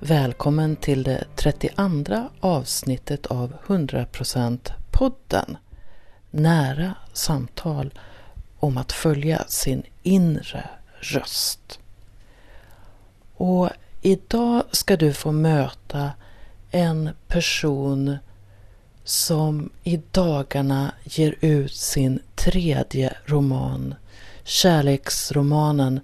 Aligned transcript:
Välkommen 0.00 0.76
till 0.76 1.02
det 1.02 1.24
32 1.36 2.28
avsnittet 2.40 3.26
av 3.26 3.52
100% 3.66 4.72
podden. 4.90 5.56
Nära 6.30 6.94
samtal 7.12 7.94
om 8.58 8.78
att 8.78 8.92
följa 8.92 9.44
sin 9.48 9.82
inre 10.02 10.70
röst. 11.00 11.80
Och 13.34 13.70
idag 14.02 14.62
ska 14.70 14.96
du 14.96 15.12
få 15.12 15.32
möta 15.32 16.10
en 16.70 17.10
person 17.26 18.18
som 19.04 19.70
i 19.84 20.00
dagarna 20.10 20.92
ger 21.04 21.34
ut 21.40 21.74
sin 21.74 22.20
tredje 22.34 23.16
roman, 23.26 23.94
kärleksromanen 24.44 26.00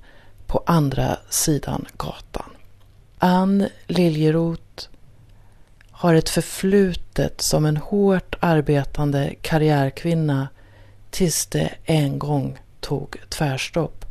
På 0.46 0.62
andra 0.66 1.18
sidan 1.30 1.86
gatan. 1.96 2.53
Ann 3.26 3.68
Liljeroth 3.86 4.88
har 5.90 6.14
ett 6.14 6.28
förflutet 6.28 7.40
som 7.40 7.66
en 7.66 7.76
hårt 7.76 8.36
arbetande 8.40 9.34
karriärkvinna 9.40 10.48
tills 11.10 11.46
det 11.46 11.74
en 11.84 12.18
gång 12.18 12.58
tog 12.80 13.16
tvärstopp 13.28 14.04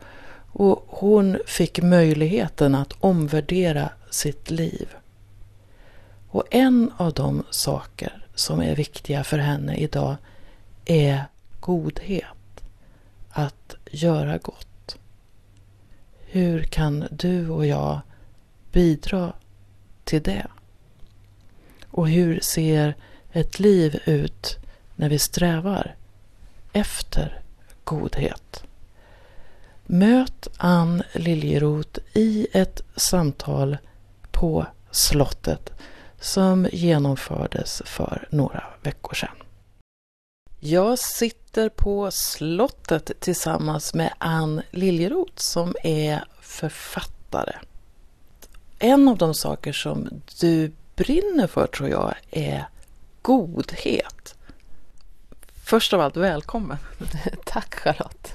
och 0.51 0.85
hon 0.87 1.37
fick 1.45 1.81
möjligheten 1.81 2.75
att 2.75 2.93
omvärdera 2.99 3.89
sitt 4.09 4.51
liv. 4.51 4.89
Och 6.29 6.43
en 6.51 6.91
av 6.97 7.13
de 7.13 7.43
saker 7.49 8.25
som 8.35 8.61
är 8.61 8.75
viktiga 8.75 9.23
för 9.23 9.37
henne 9.37 9.75
idag 9.77 10.15
är 10.85 11.23
godhet. 11.59 12.63
Att 13.29 13.75
göra 13.91 14.37
gott. 14.37 14.97
Hur 16.19 16.63
kan 16.63 17.07
du 17.11 17.49
och 17.49 17.65
jag 17.65 18.01
bidra 18.73 19.33
till 20.03 20.23
det? 20.23 20.47
Och 21.87 22.09
hur 22.09 22.39
ser 22.39 22.95
ett 23.31 23.59
liv 23.59 23.99
ut 24.05 24.57
när 24.95 25.09
vi 25.09 25.19
strävar 25.19 25.95
efter 26.73 27.41
godhet? 27.83 28.63
Möt 29.85 30.47
Ann 30.57 31.03
Liljeroth 31.13 31.99
i 32.13 32.47
ett 32.51 32.81
samtal 32.95 33.77
på 34.31 34.65
slottet 34.91 35.71
som 36.19 36.67
genomfördes 36.71 37.81
för 37.85 38.27
några 38.31 38.63
veckor 38.81 39.13
sedan. 39.13 39.35
Jag 40.59 40.99
sitter 40.99 41.69
på 41.69 42.11
slottet 42.11 43.11
tillsammans 43.19 43.93
med 43.93 44.13
Ann 44.17 44.61
Liljeroth 44.71 45.35
som 45.35 45.75
är 45.83 46.23
författare. 46.41 47.55
En 48.83 49.07
av 49.07 49.17
de 49.17 49.33
saker 49.33 49.73
som 49.73 50.09
du 50.39 50.71
brinner 50.95 51.47
för 51.47 51.67
tror 51.67 51.89
jag 51.89 52.13
är 52.31 52.65
godhet. 53.21 54.35
Först 55.63 55.93
av 55.93 56.01
allt, 56.01 56.17
välkommen! 56.17 56.77
Tack 57.45 57.75
Charlotte! 57.75 58.33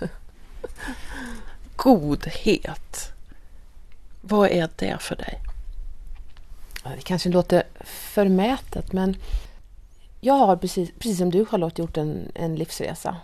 Godhet, 1.77 3.13
vad 4.21 4.51
är 4.51 4.69
det 4.77 4.97
för 5.01 5.17
dig? 5.17 5.41
Det 6.83 7.03
kanske 7.03 7.29
låter 7.29 7.63
förmätet 7.85 8.93
men 8.93 9.17
jag 10.21 10.35
har 10.35 10.57
precis, 10.57 10.91
precis 10.99 11.19
som 11.19 11.31
du 11.31 11.45
Charlotte 11.45 11.79
gjort 11.79 11.97
en, 11.97 12.33
en 12.35 12.57
livsresa 12.57 13.17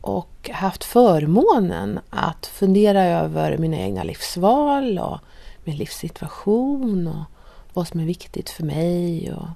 och 0.00 0.50
haft 0.52 0.84
förmånen 0.84 2.00
att 2.10 2.46
fundera 2.46 3.04
över 3.04 3.58
mina 3.58 3.76
egna 3.76 4.02
livsval 4.02 4.98
och 4.98 5.18
min 5.64 5.76
livssituation 5.76 7.06
och 7.06 7.24
vad 7.72 7.88
som 7.88 8.00
är 8.00 8.04
viktigt 8.04 8.50
för 8.50 8.64
mig 8.64 9.32
och 9.32 9.48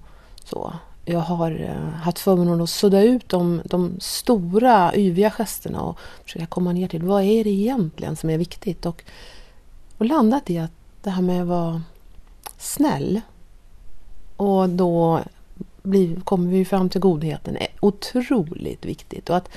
så. 0.45 0.73
Jag 1.05 1.21
har 1.21 1.61
eh, 1.61 1.91
haft 1.91 2.19
förmånen 2.19 2.61
att 2.61 2.71
sudda 2.71 3.03
ut 3.03 3.29
de, 3.29 3.63
de 3.65 4.01
stora 4.01 4.97
yviga 4.97 5.31
gesterna 5.31 5.83
och 5.83 5.99
försöka 6.25 6.47
komma 6.47 6.73
ner 6.73 6.89
till 6.89 7.03
vad 7.03 7.23
är 7.23 7.45
det 7.45 7.51
egentligen 7.51 8.17
som 8.17 8.31
är 8.31 8.39
viktigt 8.39 8.87
och, 8.87 9.05
och 9.99 10.07
landat 10.07 10.51
i 10.51 10.59
att 10.59 10.71
det 11.03 11.11
här 11.11 11.23
med 11.23 11.43
att 11.43 11.49
vara 11.49 11.83
snäll 12.59 13.21
och 14.37 14.69
då 14.69 15.21
blir, 15.83 16.21
kommer 16.21 16.51
vi 16.51 16.65
fram 16.65 16.89
till 16.89 17.01
godheten 17.01 17.57
är 17.57 17.69
otroligt 17.81 18.85
viktigt 18.85 19.31
och 19.31 19.37
att 19.37 19.49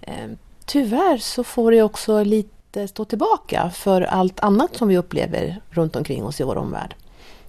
eh, 0.00 0.30
tyvärr 0.64 1.18
så 1.18 1.44
får 1.44 1.70
det 1.70 1.82
också 1.82 2.24
lite 2.24 2.55
stå 2.88 3.04
tillbaka 3.04 3.70
för 3.70 4.02
allt 4.02 4.40
annat 4.40 4.76
som 4.76 4.88
vi 4.88 4.98
upplever 4.98 5.60
runt 5.70 5.96
omkring 5.96 6.24
oss 6.24 6.40
i 6.40 6.44
vår 6.44 6.56
omvärld. 6.56 6.94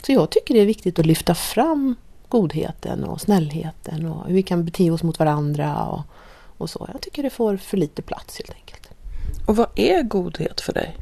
Så 0.05 0.11
jag 0.11 0.29
tycker 0.29 0.53
det 0.53 0.59
är 0.59 0.65
viktigt 0.65 0.99
att 0.99 1.05
lyfta 1.05 1.35
fram 1.35 1.95
godheten 2.29 3.03
och 3.03 3.21
snällheten 3.21 4.05
och 4.05 4.27
hur 4.27 4.33
vi 4.35 4.43
kan 4.43 4.65
bete 4.65 4.91
oss 4.91 5.03
mot 5.03 5.19
varandra 5.19 5.85
och, 5.85 6.01
och 6.57 6.69
så. 6.69 6.89
Jag 6.91 7.01
tycker 7.01 7.23
det 7.23 7.29
får 7.29 7.57
för 7.57 7.77
lite 7.77 8.01
plats 8.01 8.37
helt 8.37 8.53
enkelt. 8.53 8.89
Och 9.47 9.55
vad 9.55 9.67
är 9.75 10.03
godhet 10.03 10.61
för 10.61 10.73
dig? 10.73 10.97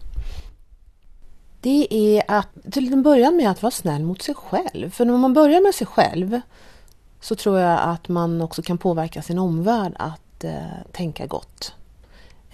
Det 1.62 1.88
är 1.94 2.24
att 2.28 2.48
till 2.72 2.94
en 2.94 3.04
början 3.04 3.36
med 3.36 3.52
att 3.52 3.62
vara 3.62 3.72
snäll 3.72 4.04
mot 4.04 4.22
sig 4.22 4.36
själv. 4.36 4.90
För 4.90 5.06
när 5.06 5.18
man 5.18 5.34
börjar 5.34 5.62
med 5.62 5.76
sig 5.76 5.88
själv 5.88 6.42
så 7.22 7.36
tror 7.36 7.60
jag 7.60 7.80
att 7.80 8.08
man 8.08 8.42
också 8.42 8.62
kan 8.62 8.78
påverka 8.78 9.22
sin 9.22 9.40
omvärld 9.40 9.94
att 10.00 10.44
eh, 10.44 10.62
tänka 10.92 11.26
gott. 11.26 11.74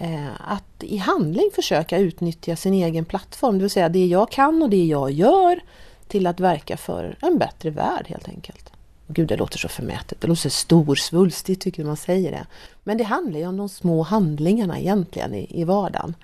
Eh, 0.02 0.52
att 0.52 0.82
i 0.82 0.96
handling 0.96 1.50
försöka 1.54 1.98
utnyttja 1.98 2.56
sin 2.56 2.74
egen 2.74 3.04
plattform, 3.04 3.54
det 3.58 3.62
vill 3.62 3.70
säga 3.70 3.88
det 3.88 4.06
jag 4.06 4.30
kan 4.30 4.62
och 4.62 4.70
det 4.70 4.84
jag 4.84 5.10
gör 5.10 5.60
till 6.08 6.26
att 6.26 6.40
verka 6.40 6.76
för 6.76 7.16
en 7.20 7.38
bättre 7.38 7.70
värld 7.70 8.06
helt 8.08 8.28
enkelt. 8.28 8.72
Gud, 9.06 9.28
det 9.28 9.36
låter 9.36 9.58
så 9.58 9.68
förmätet, 9.68 10.20
det 10.20 10.26
låter 10.26 10.40
så 10.40 10.50
storsvulstigt 10.50 11.62
tycker 11.62 11.84
man 11.84 11.96
säger 11.96 12.30
det. 12.30 12.46
Men 12.84 12.98
det 12.98 13.04
handlar 13.04 13.40
ju 13.40 13.46
om 13.46 13.56
de 13.56 13.68
små 13.68 14.02
handlingarna 14.02 14.80
egentligen 14.80 15.34
i, 15.34 15.60
i 15.60 15.64
vardagen. 15.64 16.14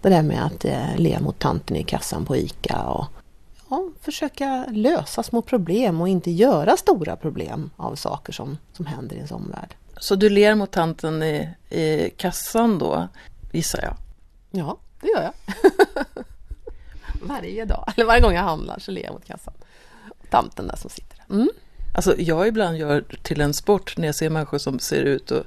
Det 0.00 0.08
där 0.08 0.22
med 0.22 0.44
att 0.44 0.64
eh, 0.64 0.96
le 0.96 1.20
mot 1.20 1.38
tanten 1.38 1.76
i 1.76 1.82
kassan 1.82 2.24
på 2.24 2.36
ICA 2.36 2.82
och 2.82 3.06
ja, 3.70 3.88
försöka 4.00 4.66
lösa 4.68 5.22
små 5.22 5.42
problem 5.42 6.00
och 6.00 6.08
inte 6.08 6.30
göra 6.30 6.76
stora 6.76 7.16
problem 7.16 7.70
av 7.76 7.94
saker 7.94 8.32
som, 8.32 8.58
som 8.72 8.86
händer 8.86 9.14
i 9.14 9.18
ens 9.18 9.32
omvärld. 9.32 9.74
Så 10.02 10.14
du 10.14 10.28
ler 10.28 10.54
mot 10.54 10.70
tanten 10.70 11.22
i, 11.22 11.48
i 11.70 12.10
kassan 12.10 12.78
då, 12.78 13.08
gissar 13.52 13.82
jag? 13.82 13.96
Ja, 14.50 14.78
det 15.00 15.08
gör 15.08 15.22
jag. 15.22 15.32
varje 17.28 17.64
dag, 17.64 17.92
eller 17.96 18.06
varje 18.06 18.20
gång 18.20 18.34
jag 18.34 18.42
handlar 18.42 18.78
så 18.78 18.90
ler 18.90 19.02
jag 19.04 19.12
mot 19.12 19.24
kassan. 19.24 19.54
Tanten 20.30 20.66
där 20.66 20.76
som 20.76 20.90
sitter 20.90 21.16
där. 21.16 21.34
Mm. 21.34 21.48
Alltså 21.94 22.14
jag 22.18 22.48
ibland 22.48 22.76
gör 22.76 23.04
till 23.22 23.40
en 23.40 23.54
sport 23.54 23.96
när 23.96 24.08
jag 24.08 24.14
ser 24.14 24.30
människor 24.30 24.58
som 24.58 24.78
ser 24.78 25.02
ut 25.02 25.30
och, 25.30 25.44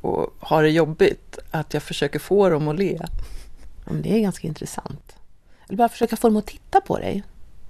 och 0.00 0.34
har 0.40 0.62
det 0.62 0.70
jobbigt, 0.70 1.38
att 1.50 1.74
jag 1.74 1.82
försöker 1.82 2.18
få 2.18 2.48
dem 2.48 2.68
att 2.68 2.78
le. 2.78 2.98
Ja, 3.86 3.92
det 4.02 4.16
är 4.16 4.20
ganska 4.20 4.48
intressant. 4.48 5.16
Eller 5.68 5.76
bara 5.76 5.88
försöka 5.88 6.16
få 6.16 6.28
dem 6.28 6.36
att 6.36 6.46
titta 6.46 6.80
på 6.80 6.98
dig. 6.98 7.22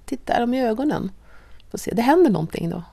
Titta 0.05 0.39
dem 0.39 0.53
i 0.53 0.65
ögonen. 0.67 1.11
Se. 1.73 1.91
Det 1.93 2.01
händer 2.01 2.31
någonting 2.31 2.69
då. 2.69 2.83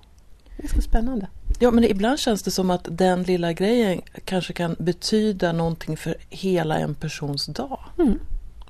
Det 0.45 0.63
är 0.63 0.63
ganska 0.63 0.81
spännande. 0.81 1.29
Ja, 1.63 1.71
men 1.71 1.85
ibland 1.85 2.19
känns 2.19 2.43
det 2.43 2.51
som 2.51 2.71
att 2.71 2.89
den 2.91 3.23
lilla 3.23 3.53
grejen 3.53 4.01
kanske 4.25 4.53
kan 4.53 4.77
betyda 4.79 5.53
någonting 5.53 5.97
för 5.97 6.17
hela 6.29 6.79
en 6.79 6.95
persons 6.95 7.47
dag. 7.47 7.81
Mm. 7.99 8.19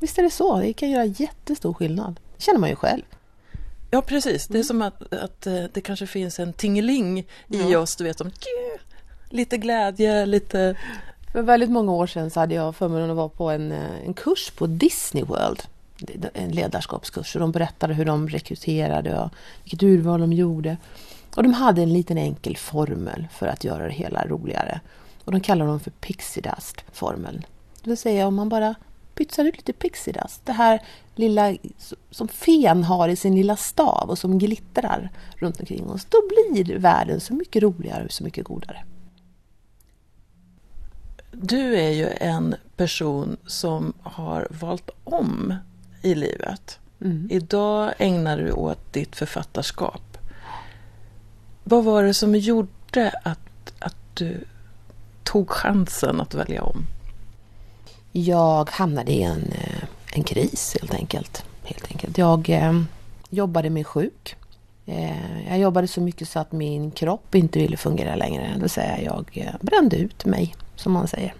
Visst 0.00 0.18
är 0.18 0.22
det 0.22 0.30
så. 0.30 0.60
Det 0.60 0.72
kan 0.72 0.90
göra 0.90 1.04
jättestor 1.04 1.74
skillnad. 1.74 2.20
Det 2.36 2.42
känner 2.42 2.58
man 2.58 2.68
ju 2.68 2.76
själv. 2.76 3.02
Ja, 3.90 4.02
precis. 4.02 4.46
Det 4.46 4.54
är 4.54 4.56
mm. 4.56 4.64
som 4.64 4.82
att, 4.82 5.12
att 5.12 5.46
eh, 5.46 5.64
det 5.72 5.80
kanske 5.80 6.06
finns 6.06 6.38
en 6.38 6.52
tingeling 6.52 7.18
i 7.18 7.24
ja. 7.48 7.78
oss, 7.78 7.96
du 7.96 8.04
vet, 8.04 8.18
som 8.18 8.30
lite 9.28 9.56
glädje, 9.56 10.26
lite... 10.26 10.76
För 11.32 11.42
väldigt 11.42 11.70
många 11.70 11.92
år 11.92 12.06
sedan 12.06 12.30
så 12.30 12.40
hade 12.40 12.54
jag 12.54 12.76
förmånen 12.76 13.10
att 13.10 13.16
vara 13.16 13.28
på 13.28 13.50
en, 13.50 13.72
eh, 13.72 14.04
en 14.06 14.14
kurs 14.14 14.50
på 14.50 14.66
Disney 14.66 15.24
World. 15.24 15.62
En 16.34 16.50
ledarskapskurs 16.50 17.34
och 17.36 17.40
de 17.40 17.52
berättade 17.52 17.94
hur 17.94 18.04
de 18.04 18.28
rekryterade 18.28 19.18
och 19.18 19.30
vilket 19.62 19.82
urval 19.82 20.20
de 20.20 20.32
gjorde. 20.32 20.76
Och 21.36 21.42
de 21.42 21.52
hade 21.52 21.82
en 21.82 21.92
liten 21.92 22.18
enkel 22.18 22.56
formel 22.56 23.28
för 23.32 23.46
att 23.46 23.64
göra 23.64 23.86
det 23.86 23.92
hela 23.92 24.26
roligare. 24.26 24.80
Och 25.24 25.32
de 25.32 25.40
kallar 25.40 25.66
dem 25.66 25.80
för 25.80 25.90
Pixie 25.90 26.42
Dust-formeln. 26.42 27.44
Det 27.82 27.90
vill 27.90 27.98
säga 27.98 28.26
om 28.26 28.34
man 28.34 28.48
bara 28.48 28.74
pytsar 29.14 29.44
ut 29.44 29.56
lite 29.56 29.72
Pixie 29.72 30.14
Dust, 30.22 30.46
det 30.46 30.52
här 30.52 30.82
lilla 31.14 31.56
som 32.10 32.28
fen 32.28 32.84
har 32.84 33.08
i 33.08 33.16
sin 33.16 33.34
lilla 33.34 33.56
stav 33.56 34.10
och 34.10 34.18
som 34.18 34.38
glittrar 34.38 35.10
runt 35.36 35.60
omkring 35.60 35.90
oss, 35.90 36.04
då 36.04 36.18
blir 36.28 36.78
världen 36.78 37.20
så 37.20 37.34
mycket 37.34 37.62
roligare 37.62 38.04
och 38.04 38.12
så 38.12 38.24
mycket 38.24 38.44
godare. 38.44 38.84
Du 41.32 41.76
är 41.76 41.90
ju 41.90 42.08
en 42.20 42.54
person 42.76 43.36
som 43.46 43.92
har 44.02 44.48
valt 44.50 44.90
om 45.04 45.54
i 46.02 46.14
livet. 46.14 46.78
Mm. 47.00 47.28
Idag 47.30 47.92
ägnar 47.98 48.38
du 48.38 48.52
åt 48.52 48.92
ditt 48.92 49.16
författarskap. 49.16 50.09
Vad 51.70 51.84
var 51.84 52.02
det 52.02 52.14
som 52.14 52.34
gjorde 52.34 53.12
att, 53.22 53.72
att 53.78 53.96
du 54.14 54.44
tog 55.22 55.50
chansen 55.50 56.20
att 56.20 56.34
välja 56.34 56.62
om? 56.62 56.86
Jag 58.12 58.70
hamnade 58.70 59.12
i 59.12 59.22
en, 59.22 59.52
eh, 59.52 59.84
en 60.12 60.22
kris 60.22 60.76
helt 60.80 60.94
enkelt. 60.94 61.44
Helt 61.64 61.86
enkelt. 61.90 62.18
Jag 62.18 62.50
eh, 62.50 62.82
jobbade 63.30 63.70
mig 63.70 63.84
sjuk 63.84 64.36
Eh, 64.90 65.48
jag 65.48 65.58
jobbade 65.58 65.88
så 65.88 66.00
mycket 66.00 66.28
så 66.28 66.38
att 66.38 66.52
min 66.52 66.90
kropp 66.90 67.34
inte 67.34 67.58
ville 67.58 67.76
fungera 67.76 68.14
längre. 68.14 68.52
Det 68.54 68.60
vill 68.60 68.70
säga 68.70 69.02
jag 69.02 69.30
eh, 69.34 69.54
brände 69.60 69.96
ut 69.96 70.24
mig, 70.24 70.54
som 70.76 70.92
man 70.92 71.08
säger. 71.08 71.34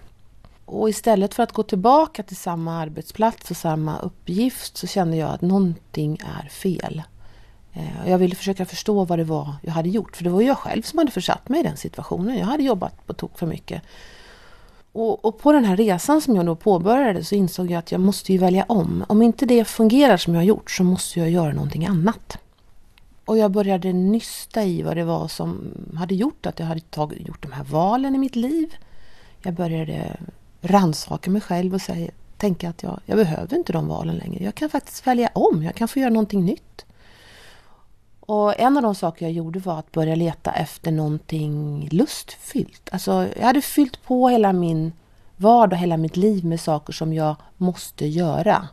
Och 0.65 0.89
istället 0.89 1.33
för 1.33 1.43
att 1.43 1.51
gå 1.51 1.63
tillbaka 1.63 2.23
till 2.23 2.37
samma 2.37 2.79
arbetsplats 2.79 3.51
och 3.51 3.57
samma 3.57 3.99
uppgift 3.99 4.77
så 4.77 4.87
kände 4.87 5.17
jag 5.17 5.29
att 5.29 5.41
någonting 5.41 6.19
är 6.43 6.49
fel. 6.49 7.03
Eh, 7.73 8.09
jag 8.09 8.17
ville 8.17 8.35
försöka 8.35 8.65
förstå 8.65 9.05
vad 9.05 9.19
det 9.19 9.23
var 9.23 9.55
jag 9.61 9.71
hade 9.71 9.89
gjort. 9.89 10.17
För 10.17 10.23
det 10.23 10.29
var 10.29 10.41
jag 10.41 10.57
själv 10.57 10.81
som 10.81 10.99
hade 10.99 11.11
försatt 11.11 11.49
mig 11.49 11.59
i 11.59 11.63
den 11.63 11.77
situationen. 11.77 12.37
Jag 12.37 12.45
hade 12.45 12.63
jobbat 12.63 13.07
på 13.07 13.13
tok 13.13 13.39
för 13.39 13.47
mycket. 13.47 13.81
Och, 14.93 15.25
och, 15.25 15.39
på 15.39 15.51
den 15.51 15.65
här 15.65 15.77
resan 15.77 16.21
som 16.21 16.35
jag 16.35 16.45
då 16.45 16.55
påbörjade 16.55 17.23
så 17.23 17.35
insåg 17.35 17.71
jag 17.71 17.79
att 17.79 17.91
jag 17.91 18.01
måste 18.01 18.31
ju 18.31 18.37
välja 18.37 18.65
om. 18.67 19.05
Om 19.07 19.21
inte 19.21 19.45
det 19.45 19.65
fungerar 19.65 20.17
som 20.17 20.33
jag 20.33 20.41
har 20.41 20.45
gjort 20.45 20.71
så 20.71 20.83
måste 20.83 21.19
jag 21.19 21.29
göra 21.29 21.53
någonting 21.53 21.85
annat. 21.85 22.37
Och 23.25 23.37
jag 23.37 23.51
började 23.51 23.93
nysta 23.93 24.63
i 24.63 24.81
vad 24.81 24.97
det 24.97 25.03
var 25.03 25.27
som 25.27 25.73
hade 25.95 26.15
gjort 26.15 26.45
att 26.45 26.59
jag 26.59 26.65
hade 26.65 26.81
tagit, 26.81 27.27
gjort 27.27 27.43
de 27.43 27.51
här 27.51 27.63
valen 27.63 28.15
i 28.15 28.17
mitt 28.17 28.35
liv. 28.35 28.75
Jag 29.41 29.53
började 29.53 30.17
rannsaka 30.61 31.31
mig 31.31 31.41
själv 31.41 31.73
och 31.73 31.81
säga, 31.81 32.11
tänka 32.37 32.69
att 32.69 32.83
jag, 32.83 32.99
jag 33.05 33.17
behöver 33.17 33.57
inte 33.57 33.73
de 33.73 33.87
valen 33.87 34.15
längre. 34.15 34.43
Jag 34.43 34.55
kan 34.55 34.69
faktiskt 34.69 35.07
välja 35.07 35.29
om, 35.33 35.63
jag 35.63 35.75
kan 35.75 35.87
få 35.87 35.99
göra 35.99 36.09
någonting 36.09 36.45
nytt. 36.45 36.85
Och 38.31 38.59
en 38.59 38.77
av 38.77 38.83
de 38.83 38.95
saker 38.95 39.25
jag 39.25 39.31
gjorde 39.33 39.59
var 39.59 39.79
att 39.79 39.91
börja 39.91 40.15
leta 40.15 40.51
efter 40.51 40.91
någonting 40.91 41.87
lustfyllt. 41.91 42.89
Alltså, 42.91 43.27
jag 43.37 43.45
hade 43.45 43.61
fyllt 43.61 44.03
på 44.03 44.29
hela 44.29 44.53
min 44.53 44.93
vardag, 45.37 45.77
hela 45.77 45.97
mitt 45.97 46.17
liv 46.17 46.45
med 46.45 46.59
saker 46.59 46.93
som 46.93 47.13
jag 47.13 47.35
måste 47.57 48.05
göra. 48.05 48.67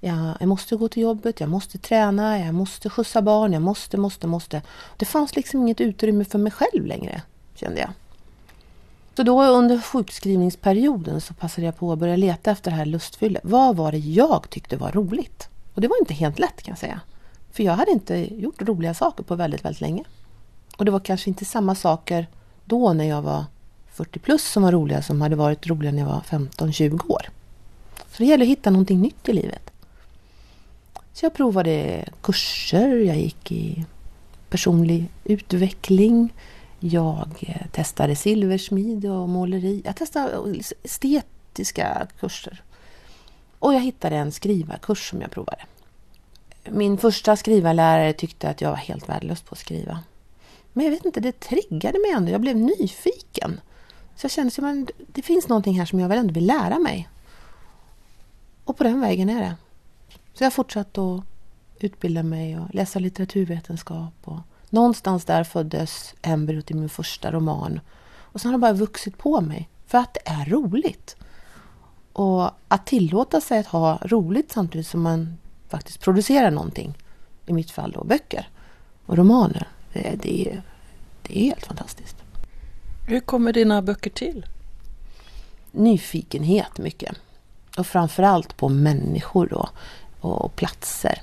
Jag, 0.00 0.34
jag 0.40 0.48
måste 0.48 0.76
gå 0.76 0.88
till 0.88 1.02
jobbet, 1.02 1.40
jag 1.40 1.48
måste 1.48 1.78
träna, 1.78 2.38
jag 2.38 2.54
måste 2.54 2.90
skjutsa 2.90 3.22
barn, 3.22 3.52
jag 3.52 3.62
måste, 3.62 3.96
måste, 3.96 4.26
måste. 4.26 4.62
Det 4.96 5.04
fanns 5.04 5.36
liksom 5.36 5.60
inget 5.60 5.80
utrymme 5.80 6.24
för 6.24 6.38
mig 6.38 6.52
själv 6.52 6.86
längre, 6.86 7.22
kände 7.54 7.80
jag. 7.80 7.90
Så 9.16 9.22
då 9.22 9.42
under 9.42 9.78
sjukskrivningsperioden 9.78 11.20
så 11.20 11.34
passade 11.34 11.66
jag 11.66 11.76
på 11.76 11.92
att 11.92 11.98
börja 11.98 12.16
leta 12.16 12.50
efter 12.50 12.70
det 12.70 12.76
här 12.76 12.86
lustfyllet. 12.86 13.42
Vad 13.44 13.76
var 13.76 13.92
det 13.92 13.98
jag 13.98 14.50
tyckte 14.50 14.76
var 14.76 14.92
roligt? 14.92 15.48
Och 15.74 15.80
det 15.80 15.88
var 15.88 16.00
inte 16.00 16.14
helt 16.14 16.38
lätt 16.38 16.62
kan 16.62 16.72
jag 16.72 16.78
säga. 16.78 17.00
För 17.52 17.62
jag 17.62 17.72
hade 17.72 17.90
inte 17.90 18.34
gjort 18.42 18.62
roliga 18.62 18.94
saker 18.94 19.22
på 19.24 19.34
väldigt, 19.34 19.64
väldigt 19.64 19.80
länge. 19.80 20.04
Och 20.76 20.84
det 20.84 20.90
var 20.90 21.00
kanske 21.00 21.30
inte 21.30 21.44
samma 21.44 21.74
saker 21.74 22.26
då 22.64 22.92
när 22.92 23.04
jag 23.04 23.22
var 23.22 23.44
40 23.92 24.18
plus 24.18 24.44
som 24.44 24.62
var 24.62 24.72
roliga 24.72 25.02
som 25.02 25.20
hade 25.20 25.36
varit 25.36 25.66
roliga 25.66 25.92
när 25.92 25.98
jag 25.98 26.06
var 26.06 26.20
15-20 26.20 27.10
år. 27.10 27.22
Så 27.96 28.16
det 28.18 28.24
gäller 28.24 28.44
att 28.44 28.50
hitta 28.50 28.70
någonting 28.70 29.00
nytt 29.00 29.28
i 29.28 29.32
livet. 29.32 29.70
Så 31.12 31.24
jag 31.24 31.34
provade 31.34 32.04
kurser, 32.22 32.96
jag 32.96 33.16
gick 33.16 33.52
i 33.52 33.84
personlig 34.48 35.08
utveckling. 35.24 36.32
Jag 36.80 37.58
testade 37.72 38.16
silversmid 38.16 39.06
och 39.06 39.28
måleri. 39.28 39.82
Jag 39.84 39.96
testade 39.96 40.60
estetiska 40.82 42.06
kurser. 42.20 42.62
Och 43.58 43.74
jag 43.74 43.80
hittade 43.80 44.16
en 44.16 44.32
skrivarkurs 44.32 45.10
som 45.10 45.20
jag 45.20 45.30
provade. 45.30 45.62
Min 46.64 46.98
första 46.98 47.36
skrivarlärare 47.36 48.12
tyckte 48.12 48.48
att 48.48 48.60
jag 48.60 48.70
var 48.70 48.76
helt 48.76 49.08
värdelös 49.08 49.42
på 49.42 49.52
att 49.52 49.58
skriva. 49.58 49.98
Men 50.72 50.84
jag 50.84 50.92
vet 50.92 51.04
inte, 51.04 51.20
det 51.20 51.40
triggade 51.40 51.98
mig 51.98 52.10
ändå. 52.10 52.32
Jag 52.32 52.40
blev 52.40 52.56
nyfiken. 52.56 53.60
Så 54.16 54.24
jag 54.24 54.30
kände 54.30 54.82
att 54.88 54.90
det 55.12 55.22
finns 55.22 55.48
någonting 55.48 55.78
här 55.78 55.86
som 55.86 56.00
jag 56.00 56.08
väl 56.08 56.18
ändå 56.18 56.34
vill 56.34 56.46
lära 56.46 56.78
mig. 56.78 57.08
Och 58.64 58.76
på 58.76 58.84
den 58.84 59.00
vägen 59.00 59.30
är 59.30 59.40
det. 59.40 59.56
Så 60.34 60.44
jag 60.44 60.52
fortsatte 60.52 61.00
att 61.00 61.22
utbilda 61.80 62.22
mig 62.22 62.58
och 62.58 62.74
läsa 62.74 62.98
litteraturvetenskap. 62.98 64.14
Och 64.24 64.38
någonstans 64.70 65.24
där 65.24 65.44
föddes 65.44 66.14
embryot 66.22 66.70
i 66.70 66.74
min 66.74 66.88
första 66.88 67.32
roman. 67.32 67.80
Och 68.10 68.40
sen 68.40 68.50
har 68.50 68.58
det 68.58 68.62
bara 68.62 68.72
vuxit 68.72 69.18
på 69.18 69.40
mig. 69.40 69.68
För 69.86 69.98
att 69.98 70.14
det 70.14 70.20
är 70.24 70.44
roligt. 70.44 71.16
Och 72.12 72.50
att 72.68 72.86
tillåta 72.86 73.40
sig 73.40 73.58
att 73.58 73.66
ha 73.66 73.98
roligt 74.02 74.52
samtidigt 74.52 74.86
som 74.86 75.02
man 75.02 75.38
faktiskt 75.70 76.00
producerar 76.00 76.50
någonting. 76.50 76.94
I 77.46 77.52
mitt 77.52 77.70
fall 77.70 77.92
då 77.92 78.04
böcker 78.04 78.48
och 79.06 79.16
romaner. 79.16 79.68
Det, 79.92 80.16
det, 80.22 80.48
är, 80.48 80.62
det 81.22 81.38
är 81.38 81.42
helt 81.44 81.66
fantastiskt. 81.66 82.16
Hur 83.08 83.20
kommer 83.20 83.52
dina 83.52 83.82
böcker 83.82 84.10
till? 84.10 84.46
Nyfikenhet 85.72 86.78
mycket. 86.78 87.16
Och 87.78 87.86
framförallt 87.86 88.56
på 88.56 88.68
människor 88.68 89.46
då 89.46 89.68
och 90.20 90.56
platser. 90.56 91.22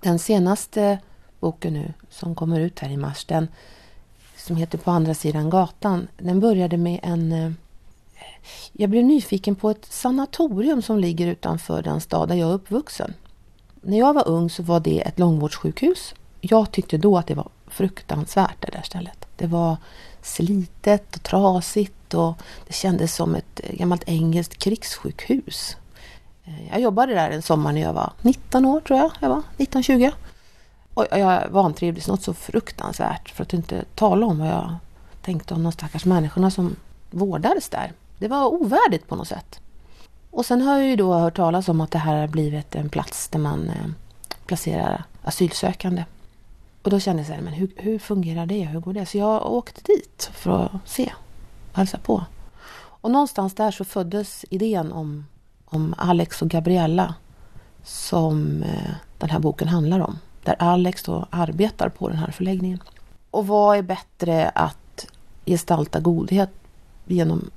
Den 0.00 0.18
senaste 0.18 0.98
boken 1.40 1.72
nu 1.72 1.92
som 2.10 2.34
kommer 2.34 2.60
ut 2.60 2.78
här 2.78 2.90
i 2.90 2.96
mars, 2.96 3.24
den 3.24 3.48
som 4.36 4.56
heter 4.56 4.78
På 4.78 4.90
andra 4.90 5.14
sidan 5.14 5.50
gatan, 5.50 6.08
den 6.18 6.40
började 6.40 6.76
med 6.76 7.00
en... 7.02 7.32
Eh, 7.32 7.52
jag 8.72 8.90
blev 8.90 9.04
nyfiken 9.04 9.54
på 9.54 9.70
ett 9.70 9.84
sanatorium 9.84 10.82
som 10.82 10.98
ligger 10.98 11.26
utanför 11.26 11.82
den 11.82 12.00
stad 12.00 12.28
där 12.28 12.34
jag 12.34 12.50
är 12.50 12.54
uppvuxen. 12.54 13.14
När 13.82 13.98
jag 13.98 14.14
var 14.14 14.28
ung 14.28 14.50
så 14.50 14.62
var 14.62 14.80
det 14.80 15.00
ett 15.00 15.18
långvårdssjukhus. 15.18 16.14
Jag 16.40 16.70
tyckte 16.72 16.98
då 16.98 17.18
att 17.18 17.26
det 17.26 17.34
var 17.34 17.48
fruktansvärt 17.66 18.56
det 18.60 18.70
där 18.72 18.82
stället. 18.82 19.26
Det 19.36 19.46
var 19.46 19.76
slitet 20.22 21.16
och 21.16 21.22
trasigt 21.22 22.14
och 22.14 22.34
det 22.66 22.72
kändes 22.72 23.14
som 23.14 23.34
ett 23.34 23.60
eh, 23.64 23.76
gammalt 23.76 24.02
engelskt 24.06 24.58
krigssjukhus. 24.58 25.76
Eh, 26.44 26.68
jag 26.70 26.80
jobbade 26.80 27.14
där 27.14 27.30
en 27.30 27.42
sommar 27.42 27.72
när 27.72 27.80
jag 27.80 27.92
var 27.92 28.12
19 28.22 28.64
år 28.64 28.80
tror 28.80 28.98
jag, 28.98 29.10
jag 29.20 29.28
var 29.28 29.42
19-20. 29.56 30.12
Och 30.94 31.06
jag 31.10 31.48
vantrivdes 31.48 32.08
något 32.08 32.22
så 32.22 32.34
fruktansvärt 32.34 33.30
för 33.30 33.42
att 33.42 33.52
inte 33.52 33.84
tala 33.94 34.26
om 34.26 34.38
vad 34.38 34.48
jag 34.48 34.76
tänkte 35.22 35.54
om 35.54 35.62
de 35.62 35.72
stackars 35.72 36.04
människorna 36.04 36.50
som 36.50 36.76
vårdades 37.10 37.68
där. 37.68 37.92
Det 38.18 38.28
var 38.28 38.46
ovärdigt 38.46 39.08
på 39.08 39.16
något 39.16 39.28
sätt. 39.28 39.60
Och 40.32 40.46
sen 40.46 40.62
har 40.62 40.78
jag 40.78 40.88
ju 40.88 40.96
då 40.96 41.14
hört 41.14 41.36
talas 41.36 41.68
om 41.68 41.80
att 41.80 41.90
det 41.90 41.98
här 41.98 42.20
har 42.20 42.28
blivit 42.28 42.74
en 42.74 42.88
plats 42.88 43.28
där 43.28 43.38
man 43.38 43.68
eh, 43.68 43.86
placerar 44.46 45.04
asylsökande. 45.22 46.04
Och 46.82 46.90
då 46.90 47.00
kände 47.00 47.20
jag 47.20 47.26
så 47.26 47.32
här, 47.32 47.40
men 47.40 47.52
hur, 47.52 47.70
hur 47.76 47.98
fungerar 47.98 48.46
det? 48.46 48.64
Hur 48.64 48.80
går 48.80 48.92
det? 48.92 49.06
Så 49.06 49.18
jag 49.18 49.52
åkte 49.52 49.80
dit 49.82 50.30
för 50.32 50.64
att 50.64 50.88
se, 50.88 51.12
hälsa 51.72 51.98
på. 51.98 52.24
Och 52.74 53.10
någonstans 53.10 53.54
där 53.54 53.70
så 53.70 53.84
föddes 53.84 54.44
idén 54.50 54.92
om 54.92 55.24
om 55.72 55.94
Alex 55.98 56.42
och 56.42 56.48
Gabriella 56.48 57.14
som 57.82 58.62
eh, 58.62 58.92
den 59.18 59.30
här 59.30 59.38
boken 59.38 59.68
handlar 59.68 60.00
om. 60.00 60.18
Där 60.44 60.56
Alex 60.58 61.02
då 61.02 61.26
arbetar 61.30 61.88
på 61.88 62.08
den 62.08 62.18
här 62.18 62.30
förläggningen. 62.30 62.82
Och 63.30 63.46
vad 63.46 63.78
är 63.78 63.82
bättre 63.82 64.48
att 64.48 65.06
gestalta 65.46 66.00
godhet 66.00 66.50
genom 67.06 67.50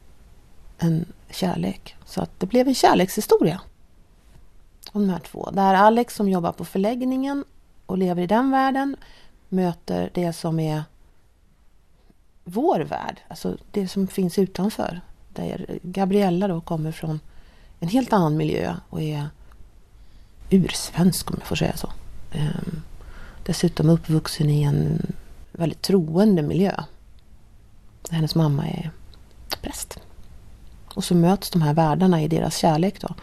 en 0.78 1.06
kärlek? 1.30 1.95
Så 2.06 2.22
att 2.22 2.40
det 2.40 2.46
blev 2.46 2.68
en 2.68 2.76
kärlekshistoria 2.76 3.62
om 4.92 5.08
de 5.08 5.14
här 5.14 5.20
två. 5.20 5.50
Där 5.52 5.74
Alex 5.74 6.16
som 6.16 6.30
jobbar 6.30 6.52
på 6.52 6.66
förläggningen 6.66 7.44
och 7.86 7.98
lever 7.98 8.24
i 8.24 8.28
den 8.28 8.52
världen 8.52 8.96
möter 9.50 10.10
det 10.14 10.34
som 10.34 10.60
är 10.60 10.84
vår 12.44 12.80
värld, 12.80 13.22
alltså 13.28 13.58
det 13.72 13.88
som 13.88 14.08
finns 14.08 14.40
utanför. 14.40 15.02
Där 15.34 15.80
Gabriella 15.82 16.48
då 16.48 16.62
kommer 16.62 16.92
från 16.92 17.20
en 17.80 17.88
helt 17.88 18.14
annan 18.14 18.38
miljö 18.38 18.76
och 18.90 19.02
är 19.02 19.30
ursvensk 20.50 21.32
om 21.32 21.36
jag 21.40 21.48
får 21.48 21.56
säga 21.56 21.78
så. 21.78 21.90
Ehm, 22.32 22.82
dessutom 23.46 23.90
uppvuxen 23.90 24.50
i 24.50 24.64
en 24.64 25.14
väldigt 25.52 25.82
troende 25.82 26.42
miljö. 26.42 26.84
Hennes 28.10 28.36
mamma 28.36 28.68
är 28.68 28.92
präst. 29.62 30.00
Och 30.96 31.04
så 31.04 31.16
möts 31.16 31.50
de 31.50 31.62
här 31.62 31.74
världarna 31.74 32.22
i 32.22 32.28
deras 32.28 32.58
kärlek 32.58 33.02
då. 33.02 33.16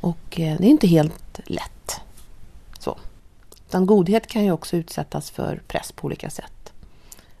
Och 0.00 0.40
eh, 0.40 0.56
det 0.58 0.66
är 0.66 0.70
inte 0.70 0.86
helt 0.86 1.40
lätt. 1.44 2.00
Så. 2.78 2.98
Utan 3.68 3.86
godhet 3.86 4.26
kan 4.26 4.44
ju 4.44 4.52
också 4.52 4.76
utsättas 4.76 5.30
för 5.30 5.62
press 5.66 5.92
på 5.92 6.06
olika 6.06 6.30
sätt. 6.30 6.72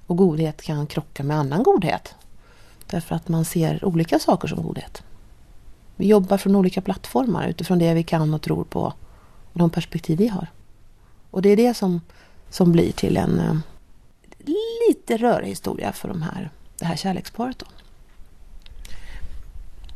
Och 0.06 0.16
godhet 0.16 0.62
kan 0.62 0.86
krocka 0.86 1.22
med 1.22 1.36
annan 1.36 1.62
godhet. 1.62 2.14
Därför 2.86 3.14
att 3.14 3.28
man 3.28 3.44
ser 3.44 3.84
olika 3.84 4.18
saker 4.18 4.48
som 4.48 4.62
godhet. 4.62 5.02
Vi 5.96 6.06
jobbar 6.06 6.36
från 6.36 6.56
olika 6.56 6.80
plattformar 6.80 7.48
utifrån 7.48 7.78
det 7.78 7.94
vi 7.94 8.02
kan 8.02 8.34
och 8.34 8.42
tror 8.42 8.64
på 8.64 8.92
och 9.52 9.58
de 9.58 9.70
perspektiv 9.70 10.18
vi 10.18 10.28
har. 10.28 10.46
Och 11.30 11.42
det 11.42 11.48
är 11.48 11.56
det 11.56 11.74
som, 11.74 12.00
som 12.50 12.72
blir 12.72 12.92
till 12.92 13.16
en 13.16 13.40
eh, 13.40 13.56
lite 14.88 15.16
rörig 15.16 15.48
historia 15.48 15.92
för 15.92 16.08
de 16.08 16.22
här, 16.22 16.50
det 16.78 16.84
här 16.84 16.96
kärleksparet. 16.96 17.58
Då. 17.58 17.66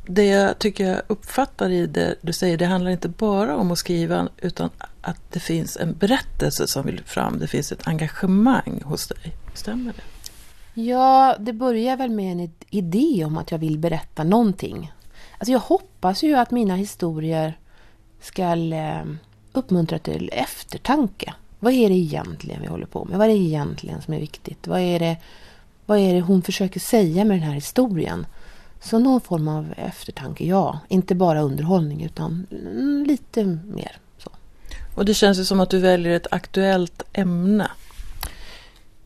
Det 0.07 0.25
jag 0.25 0.59
tycker 0.59 0.87
jag 0.87 1.03
uppfattar 1.07 1.71
i 1.71 1.87
det 1.87 2.15
du 2.21 2.33
säger, 2.33 2.57
det 2.59 2.67
handlar 2.67 2.91
inte 2.91 3.09
bara 3.09 3.57
om 3.57 3.71
att 3.71 3.79
skriva 3.79 4.29
utan 4.37 4.71
att 5.01 5.33
det 5.33 5.41
finns 5.41 5.77
en 5.77 5.93
berättelse 5.99 6.67
som 6.67 6.87
vill 6.87 7.01
fram. 7.05 7.39
Det 7.39 7.47
finns 7.47 7.73
ett 7.73 7.89
engagemang 7.89 8.83
hos 8.85 9.07
dig. 9.07 9.37
Stämmer 9.55 9.93
det? 9.93 10.03
Ja, 10.83 11.37
det 11.39 11.53
börjar 11.53 11.97
väl 11.97 12.11
med 12.11 12.33
en 12.33 12.51
idé 12.71 13.25
om 13.25 13.39
att 13.39 13.51
jag 13.51 13.59
vill 13.59 13.79
berätta 13.79 14.25
någonting. 14.25 14.93
Alltså 15.39 15.53
jag 15.53 15.59
hoppas 15.59 16.23
ju 16.23 16.35
att 16.35 16.51
mina 16.51 16.77
historier 16.77 17.59
ska 18.21 18.43
eh, 18.57 19.05
uppmuntra 19.53 19.99
till 19.99 20.31
eftertanke. 20.33 21.35
Vad 21.59 21.73
är 21.73 21.89
det 21.89 21.95
egentligen 21.95 22.61
vi 22.61 22.67
håller 22.67 22.87
på 22.87 23.05
med? 23.05 23.19
Vad 23.19 23.29
är 23.29 23.33
det 23.33 23.39
egentligen 23.39 24.03
som 24.03 24.15
är 24.15 24.21
viktigt? 24.21 24.67
Vad 24.67 24.81
är 24.81 24.99
det, 24.99 25.17
vad 25.87 25.99
är 25.99 26.15
det 26.15 26.21
hon 26.21 26.43
försöker 26.43 26.81
säga 26.81 27.25
med 27.25 27.37
den 27.37 27.49
här 27.49 27.55
historien? 27.55 28.27
Så 28.81 28.99
någon 28.99 29.21
form 29.21 29.49
av 29.49 29.75
eftertanke, 29.77 30.45
ja. 30.45 30.79
Inte 30.89 31.15
bara 31.15 31.41
underhållning 31.41 32.05
utan 32.05 32.47
lite 33.07 33.45
mer. 33.45 33.99
Så. 34.19 34.31
Och 34.95 35.05
det 35.05 35.15
känns 35.15 35.39
ju 35.39 35.45
som 35.45 35.61
att 35.61 35.71
du 35.71 35.79
väljer 35.79 36.17
ett 36.17 36.27
aktuellt 36.31 37.03
ämne. 37.13 37.71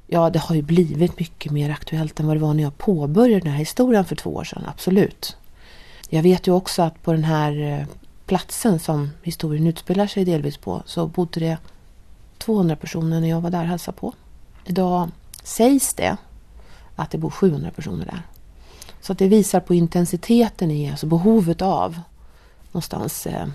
Ja, 0.06 0.30
det 0.30 0.38
har 0.38 0.54
ju 0.54 0.62
blivit 0.62 1.18
mycket 1.18 1.52
mer 1.52 1.70
aktuellt 1.70 2.20
än 2.20 2.26
vad 2.26 2.36
det 2.36 2.40
var 2.40 2.54
när 2.54 2.62
jag 2.62 2.78
påbörjade 2.78 3.40
den 3.40 3.52
här 3.52 3.58
historien 3.58 4.04
för 4.04 4.16
två 4.16 4.34
år 4.34 4.44
sedan, 4.44 4.64
absolut. 4.66 5.36
Jag 6.08 6.22
vet 6.22 6.46
ju 6.46 6.52
också 6.52 6.82
att 6.82 7.02
på 7.02 7.12
den 7.12 7.24
här 7.24 7.60
eh, 7.60 7.86
platsen 8.26 8.78
som 8.78 9.10
historien 9.22 9.66
utspelar 9.66 10.06
sig 10.06 10.24
delvis 10.24 10.56
på 10.56 10.82
så 10.86 11.06
bodde 11.06 11.40
det 11.40 11.58
200 12.38 12.76
personer 12.76 13.20
när 13.20 13.28
jag 13.28 13.40
var 13.40 13.50
där 13.50 13.60
och 13.60 13.68
hälsade 13.68 13.98
på. 13.98 14.12
Idag 14.64 15.10
sägs 15.42 15.94
det 15.94 16.16
att 16.96 17.10
det 17.10 17.18
bor 17.18 17.30
700 17.30 17.70
personer 17.70 18.04
där. 18.04 18.22
Så 19.00 19.12
att 19.12 19.18
det 19.18 19.28
visar 19.28 19.60
på 19.60 19.74
intensiteten 19.74 20.70
i, 20.70 20.90
alltså 20.90 21.06
behovet 21.06 21.62
av 21.62 22.00
någonstans 22.72 23.26
eh, 23.26 23.46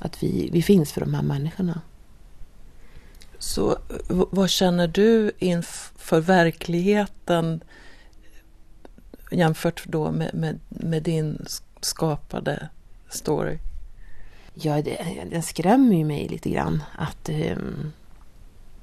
att 0.00 0.22
vi, 0.22 0.48
vi 0.52 0.62
finns 0.62 0.92
för 0.92 1.00
de 1.00 1.14
här 1.14 1.22
människorna. 1.22 1.80
Så 3.38 3.78
vad 4.08 4.50
känner 4.50 4.88
du 4.88 5.32
inför 5.38 6.20
verkligheten 6.20 7.60
jämfört 9.30 9.86
då 9.86 10.10
med, 10.10 10.34
med, 10.34 10.60
med 10.68 11.02
din 11.02 11.46
skapade 11.80 12.68
story? 13.08 13.58
Ja, 14.54 14.82
det, 14.82 15.26
den 15.30 15.42
skrämmer 15.42 15.96
ju 15.96 16.04
mig 16.04 16.28
lite 16.28 16.50
grann. 16.50 16.82
Att, 16.96 17.28
um, 17.28 17.92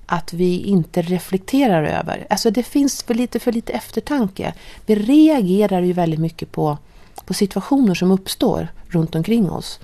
att 0.06 0.34
vi 0.34 0.60
inte 0.60 1.02
reflekterar 1.02 1.84
över. 1.84 2.28
Alltså 2.30 2.52
det 2.52 2.64
finns 2.64 3.04
för 3.04 3.14
lite, 3.14 3.40
för 3.40 3.52
lite 3.52 3.74
eftertanke. 3.74 4.54
Vi 4.86 4.96
reagerar 4.96 5.82
ju 5.82 5.94
väldigt 5.94 6.20
mycket 6.20 6.52
på, 6.52 6.78
på 7.26 7.34
situationer 7.34 7.94
som 7.94 8.12
uppstår 8.12 8.68
runt 8.88 9.16
omkring 9.16 9.52
oss. 9.52 9.80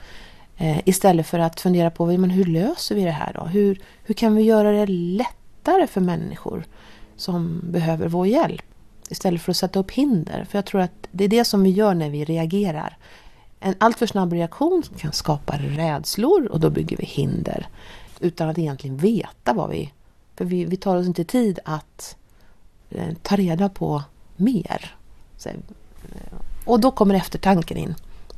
Eh, 0.58 0.78
istället 0.86 1.28
för 1.28 1.40
att 1.40 1.60
fundera 1.60 1.92
på 1.92 2.06
men 2.06 2.30
hur 2.30 2.46
löser 2.46 2.96
vi 2.96 3.04
det 3.04 3.12
här 3.12 3.34
då? 3.34 3.46
Hur, 3.46 3.82
hur 4.04 4.13
kan 4.13 4.36
vi 4.36 4.44
göra 4.44 4.72
det 4.72 4.86
lättare 4.88 5.88
för 5.88 6.01
människor 6.01 6.63
som 7.16 7.62
behöver 7.63 8.08
vår 8.08 8.28
hjälp? 8.28 8.66
Istället 9.10 9.42
för 9.42 9.51
att 9.51 9.58
sätta 9.58 9.80
upp 9.80 9.92
hinder. 9.92 10.46
För 10.50 10.58
jag 10.58 10.66
tror 10.66 10.82
att 10.82 11.08
det 11.12 11.24
är 11.24 11.28
det 11.28 11.46
som 11.46 11.63
vi 11.63 11.70
gör 11.70 11.94
när 11.94 12.10
vi 12.10 12.25
reagerar. 12.25 12.98
En 13.60 13.75
alltför 13.78 14.08
snabb 14.08 14.34
reaktion 14.34 14.84
kan 14.98 15.12
skapa 15.12 15.58
rädslor 15.58 16.46
och 16.46 16.60
då 16.60 16.70
bygger 16.70 16.98
vi 16.98 17.06
hinder. 17.06 17.68
Utan 18.20 18.50
att 18.50 18.58
egentligen 18.58 18.98
veta 18.98 19.54
vad 19.54 19.70
vi... 19.70 19.92
För 20.42 20.46
vi, 20.46 20.66
vi 20.66 20.78
tar 20.78 20.98
oss 20.98 21.06
inte 21.06 21.24
tid 21.24 21.60
att 21.66 22.16
eh, 22.90 23.14
ta 23.22 23.36
reda 23.36 23.70
på 23.70 24.04
mer. 24.36 24.96
Så, 25.38 25.50
eh, 25.50 25.56
och 26.66 26.80
då 26.80 26.92
kommer 26.92 27.16
eftertanken 27.16 27.78
in. 27.78 27.96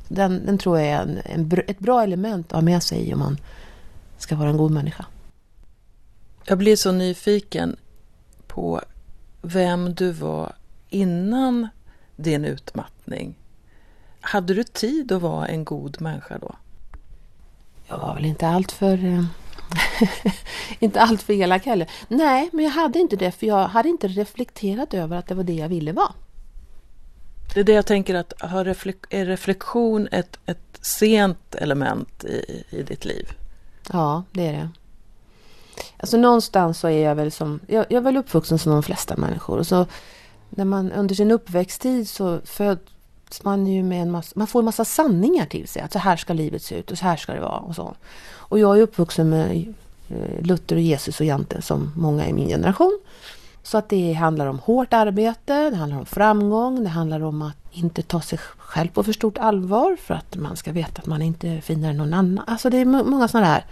Den, 0.08 0.46
den 0.46 0.58
tror 0.58 0.78
jag 0.78 0.88
är 0.88 1.02
en, 1.02 1.20
en, 1.24 1.52
ett 1.66 1.78
bra 1.78 2.02
element 2.02 2.46
att 2.46 2.52
ha 2.52 2.60
med 2.60 2.82
sig 2.82 3.14
om 3.14 3.18
man 3.18 3.38
ska 4.18 4.36
vara 4.36 4.48
en 4.48 4.56
god 4.56 4.70
människa. 4.70 5.06
Jag 6.44 6.58
blir 6.58 6.76
så 6.76 6.92
nyfiken 6.92 7.76
på 8.46 8.80
vem 9.42 9.94
du 9.94 10.12
var 10.12 10.52
innan 10.88 11.68
din 12.16 12.44
utmattning. 12.44 13.34
Hade 14.20 14.54
du 14.54 14.64
tid 14.64 15.12
att 15.12 15.22
vara 15.22 15.46
en 15.46 15.64
god 15.64 16.00
människa 16.00 16.38
då? 16.38 16.54
Jag 17.88 17.98
var 17.98 18.14
väl 18.14 18.24
inte 18.24 18.48
allt 18.48 18.72
för 18.72 19.04
eh, 19.04 19.24
inte 20.78 21.00
allt 21.00 21.22
för 21.22 21.32
elak 21.32 21.66
heller. 21.66 21.90
Nej, 22.08 22.50
men 22.52 22.64
jag 22.64 22.72
hade 22.72 22.98
inte 22.98 23.16
det 23.16 23.32
för 23.32 23.46
jag 23.46 23.68
hade 23.68 23.88
inte 23.88 24.08
reflekterat 24.08 24.94
över 24.94 25.16
att 25.16 25.26
det 25.26 25.34
var 25.34 25.44
det 25.44 25.54
jag 25.54 25.68
ville 25.68 25.92
vara. 25.92 26.12
Det 27.54 27.60
är 27.60 27.64
det 27.64 27.72
jag 27.72 27.86
tänker 27.86 28.14
att 28.14 28.32
har 28.40 28.64
reflek 28.64 28.96
är 29.10 29.26
reflektion 29.26 30.08
ett, 30.12 30.38
ett 30.46 30.78
sent 30.80 31.54
element 31.54 32.24
i, 32.24 32.64
i 32.70 32.82
ditt 32.82 33.04
liv? 33.04 33.32
Ja, 33.92 34.24
det 34.32 34.46
är 34.46 34.52
det. 34.52 34.68
Alltså 35.96 36.16
någonstans 36.16 36.78
så 36.78 36.88
är 36.88 37.04
jag 37.04 37.14
väl 37.14 37.32
som, 37.32 37.60
jag, 37.66 37.86
jag 37.88 37.98
är 37.98 38.00
väl 38.00 38.16
uppvuxen 38.16 38.58
som 38.58 38.72
de 38.72 38.82
flesta 38.82 39.16
människor. 39.16 39.58
Och 39.58 39.66
så 39.66 39.86
när 40.50 40.64
man 40.64 40.92
under 40.92 41.14
sin 41.14 41.30
uppväxttid 41.30 42.08
så 42.08 42.40
möts 43.34 43.44
man 43.44 43.66
ju 43.66 43.82
med 43.82 44.02
en 44.02 44.10
massa, 44.10 44.32
man 44.36 44.46
får 44.46 44.58
en 44.58 44.64
massa 44.64 44.84
sanningar 44.84 45.46
till 45.46 45.68
sig. 45.68 45.82
Att 45.82 45.92
så 45.92 45.98
här 45.98 46.16
ska 46.16 46.32
livet 46.32 46.62
se 46.62 46.78
ut 46.78 46.90
och 46.90 46.98
så 46.98 47.04
här 47.04 47.16
ska 47.16 47.32
det 47.32 47.40
vara 47.40 47.58
och 47.58 47.74
så. 47.74 47.94
Och 48.50 48.58
jag 48.58 48.78
är 48.78 48.82
uppvuxen 48.82 49.28
med 49.28 49.74
eh, 50.08 50.42
Luther 50.42 50.76
och 50.76 50.82
Jesus 50.82 51.20
och 51.20 51.26
Jante 51.26 51.62
som 51.62 51.92
många 51.96 52.28
i 52.28 52.32
min 52.32 52.48
generation. 52.48 53.00
Så 53.62 53.78
att 53.78 53.88
det 53.88 54.12
handlar 54.12 54.46
om 54.46 54.58
hårt 54.58 54.92
arbete, 54.92 55.70
det 55.70 55.76
handlar 55.76 55.98
om 55.98 56.06
framgång, 56.06 56.84
det 56.84 56.90
handlar 56.90 57.22
om 57.22 57.42
att 57.42 57.56
inte 57.72 58.02
ta 58.02 58.20
sig 58.20 58.38
själv 58.38 58.88
på 58.88 59.02
för 59.02 59.12
stort 59.12 59.38
allvar 59.38 59.96
för 59.96 60.14
att 60.14 60.36
man 60.36 60.56
ska 60.56 60.72
veta 60.72 61.00
att 61.00 61.06
man 61.06 61.22
inte 61.22 61.48
är 61.48 61.60
finare 61.60 61.90
än 61.90 61.96
någon 61.96 62.14
annan. 62.14 62.44
Alltså 62.46 62.70
det 62.70 62.78
är 62.78 62.84
många 62.84 63.28
sådana 63.28 63.46
här 63.46 63.64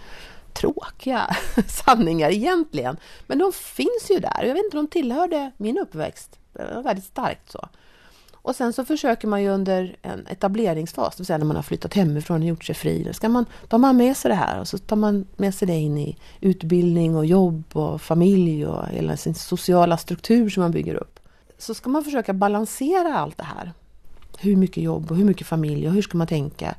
tråkiga 0.53 1.35
sanningar 1.67 2.29
egentligen. 2.29 2.97
Men 3.27 3.39
de 3.39 3.53
finns 3.53 4.11
ju 4.11 4.19
där. 4.19 4.43
Jag 4.43 4.53
vet 4.53 4.63
inte, 4.63 4.77
de 4.77 4.87
tillhörde 4.87 5.51
min 5.57 5.77
uppväxt. 5.77 6.39
Det 6.53 6.75
var 6.75 6.83
väldigt 6.83 7.05
starkt 7.05 7.51
så. 7.51 7.67
Och 8.43 8.55
sen 8.55 8.73
så 8.73 8.85
försöker 8.85 9.27
man 9.27 9.43
ju 9.43 9.49
under 9.49 9.95
en 10.01 10.27
etableringsfas, 10.27 11.15
det 11.15 11.19
vill 11.21 11.25
säga 11.25 11.37
när 11.37 11.45
man 11.45 11.55
har 11.55 11.63
flyttat 11.63 11.93
hemifrån 11.93 12.41
och 12.41 12.47
gjort 12.47 12.63
sig 12.63 12.75
fri, 12.75 13.03
då 13.03 13.13
ska 13.13 13.29
man, 13.29 13.45
tar 13.67 13.77
man 13.77 13.97
med 13.97 14.17
sig 14.17 14.29
det 14.29 14.35
här 14.35 14.59
och 14.59 14.67
så 14.67 14.77
tar 14.77 14.95
man 14.95 15.25
med 15.37 15.55
sig 15.55 15.67
det 15.67 15.75
in 15.75 15.97
i 15.97 16.17
utbildning 16.41 17.15
och 17.15 17.25
jobb 17.25 17.63
och 17.73 18.01
familj 18.01 18.65
och 18.65 18.87
hela 18.87 19.17
sin 19.17 19.35
sociala 19.35 19.97
struktur 19.97 20.49
som 20.49 20.61
man 20.61 20.71
bygger 20.71 20.95
upp. 20.95 21.19
Så 21.57 21.73
ska 21.73 21.89
man 21.89 22.03
försöka 22.03 22.33
balansera 22.33 23.17
allt 23.17 23.37
det 23.37 23.43
här. 23.43 23.73
Hur 24.37 24.55
mycket 24.55 24.83
jobb 24.83 25.11
och 25.11 25.17
hur 25.17 25.25
mycket 25.25 25.47
familj 25.47 25.87
och 25.87 25.93
hur 25.93 26.01
ska 26.01 26.17
man 26.17 26.27
tänka? 26.27 26.75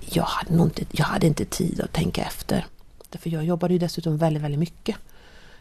Jag 0.00 0.24
hade, 0.24 0.56
nog 0.56 0.66
inte, 0.66 0.84
jag 0.90 1.04
hade 1.04 1.26
inte 1.26 1.44
tid 1.44 1.80
att 1.80 1.92
tänka 1.92 2.22
efter. 2.22 2.66
För 3.10 3.30
jag 3.30 3.44
jobbade 3.44 3.72
ju 3.72 3.78
dessutom 3.78 4.16
väldigt, 4.16 4.42
väldigt 4.42 4.60
mycket. 4.60 4.96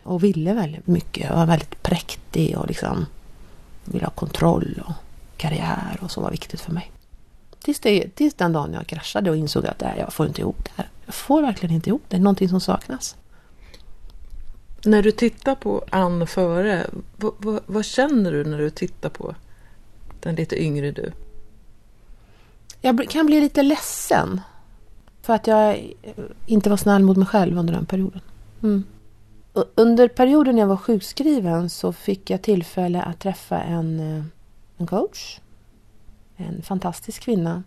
Och 0.03 0.24
ville 0.24 0.53
väldigt 0.53 0.88
mycket. 0.88 1.29
Jag 1.29 1.36
var 1.36 1.45
väldigt 1.45 1.83
präktig 1.83 2.57
och 2.57 2.67
liksom 2.67 3.05
ville 3.86 4.05
ha 4.05 4.12
kontroll 4.12 4.83
och 4.88 4.93
karriär 5.41 6.00
och 6.01 6.12
så 6.12 6.21
var 6.21 6.31
viktigt 6.31 6.62
för 6.62 6.71
mig. 6.71 6.91
Tills, 7.60 7.79
det, 7.79 8.15
tills 8.15 8.33
den 8.33 8.53
dagen 8.53 8.74
jag 8.74 8.88
kraschade 8.88 9.29
och 9.29 9.38
insåg 9.38 9.65
att 9.67 9.81
nej, 9.81 9.95
jag 10.00 10.13
får 10.13 10.27
inte 10.27 10.41
ihop 10.41 10.63
det 10.63 10.71
här. 10.75 10.89
Jag 11.05 11.15
får 11.15 11.41
verkligen 11.41 11.75
inte 11.75 11.89
ihop 11.89 12.01
det. 12.07 12.15
Det 12.15 12.19
är 12.19 12.24
någonting 12.24 12.50
som 12.50 12.62
saknas. 12.62 13.15
När 14.86 15.03
du 15.03 15.12
tittar 15.12 15.55
på 15.55 15.83
Ann 15.89 16.27
före, 16.27 16.86
vad, 17.17 17.33
vad, 17.38 17.60
vad, 17.65 17.86
känner 17.86 18.31
du 18.31 18.43
när 18.43 18.57
du 18.57 18.69
tittar 18.69 19.10
på 19.10 19.36
den 20.19 20.36
lite 20.36 20.63
yngre 20.63 20.91
du? 20.91 21.12
Jag 22.81 23.10
kan 23.10 23.25
bli 23.25 23.41
lite 23.41 23.63
ledsen. 23.63 24.41
För 25.21 25.33
att 25.33 25.48
jag 25.48 25.93
inte 26.45 26.69
var 26.69 26.77
snäll 26.77 27.03
mot 27.03 27.17
mig 27.17 27.27
själv 27.27 27.57
under 27.57 27.74
den 27.74 27.86
perioden. 27.86 28.21
Mm. 28.63 28.83
Under 29.75 30.07
perioden 30.07 30.57
jag 30.57 30.67
var 30.67 30.77
sjukskriven 30.77 31.69
så 31.69 31.93
fick 31.93 32.29
jag 32.29 32.41
tillfälle 32.41 33.01
att 33.01 33.19
träffa 33.19 33.62
en 33.62 34.00
eh, 34.00 34.24
en 34.82 34.88
coach. 34.88 35.40
En 36.36 36.62
fantastisk 36.62 37.24
kvinna. 37.24 37.64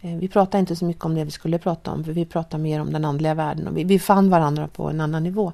Eh, 0.00 0.16
vi 0.16 0.28
pratade 0.28 0.58
inte 0.58 0.76
så 0.76 0.84
mycket 0.84 1.04
om 1.04 1.14
det 1.14 1.24
vi 1.24 1.30
skulle 1.30 1.58
prata 1.58 1.90
om, 1.90 2.04
för 2.04 2.12
vi 2.12 2.24
pratade 2.24 2.62
mer 2.62 2.80
om 2.80 2.92
den 2.92 3.04
andliga 3.04 3.34
världen 3.34 3.68
och 3.68 3.76
vi, 3.76 3.84
vi 3.84 3.98
fann 3.98 4.30
varandra 4.30 4.68
på 4.68 4.88
en 4.90 5.00
annan 5.00 5.22
nivå. 5.22 5.52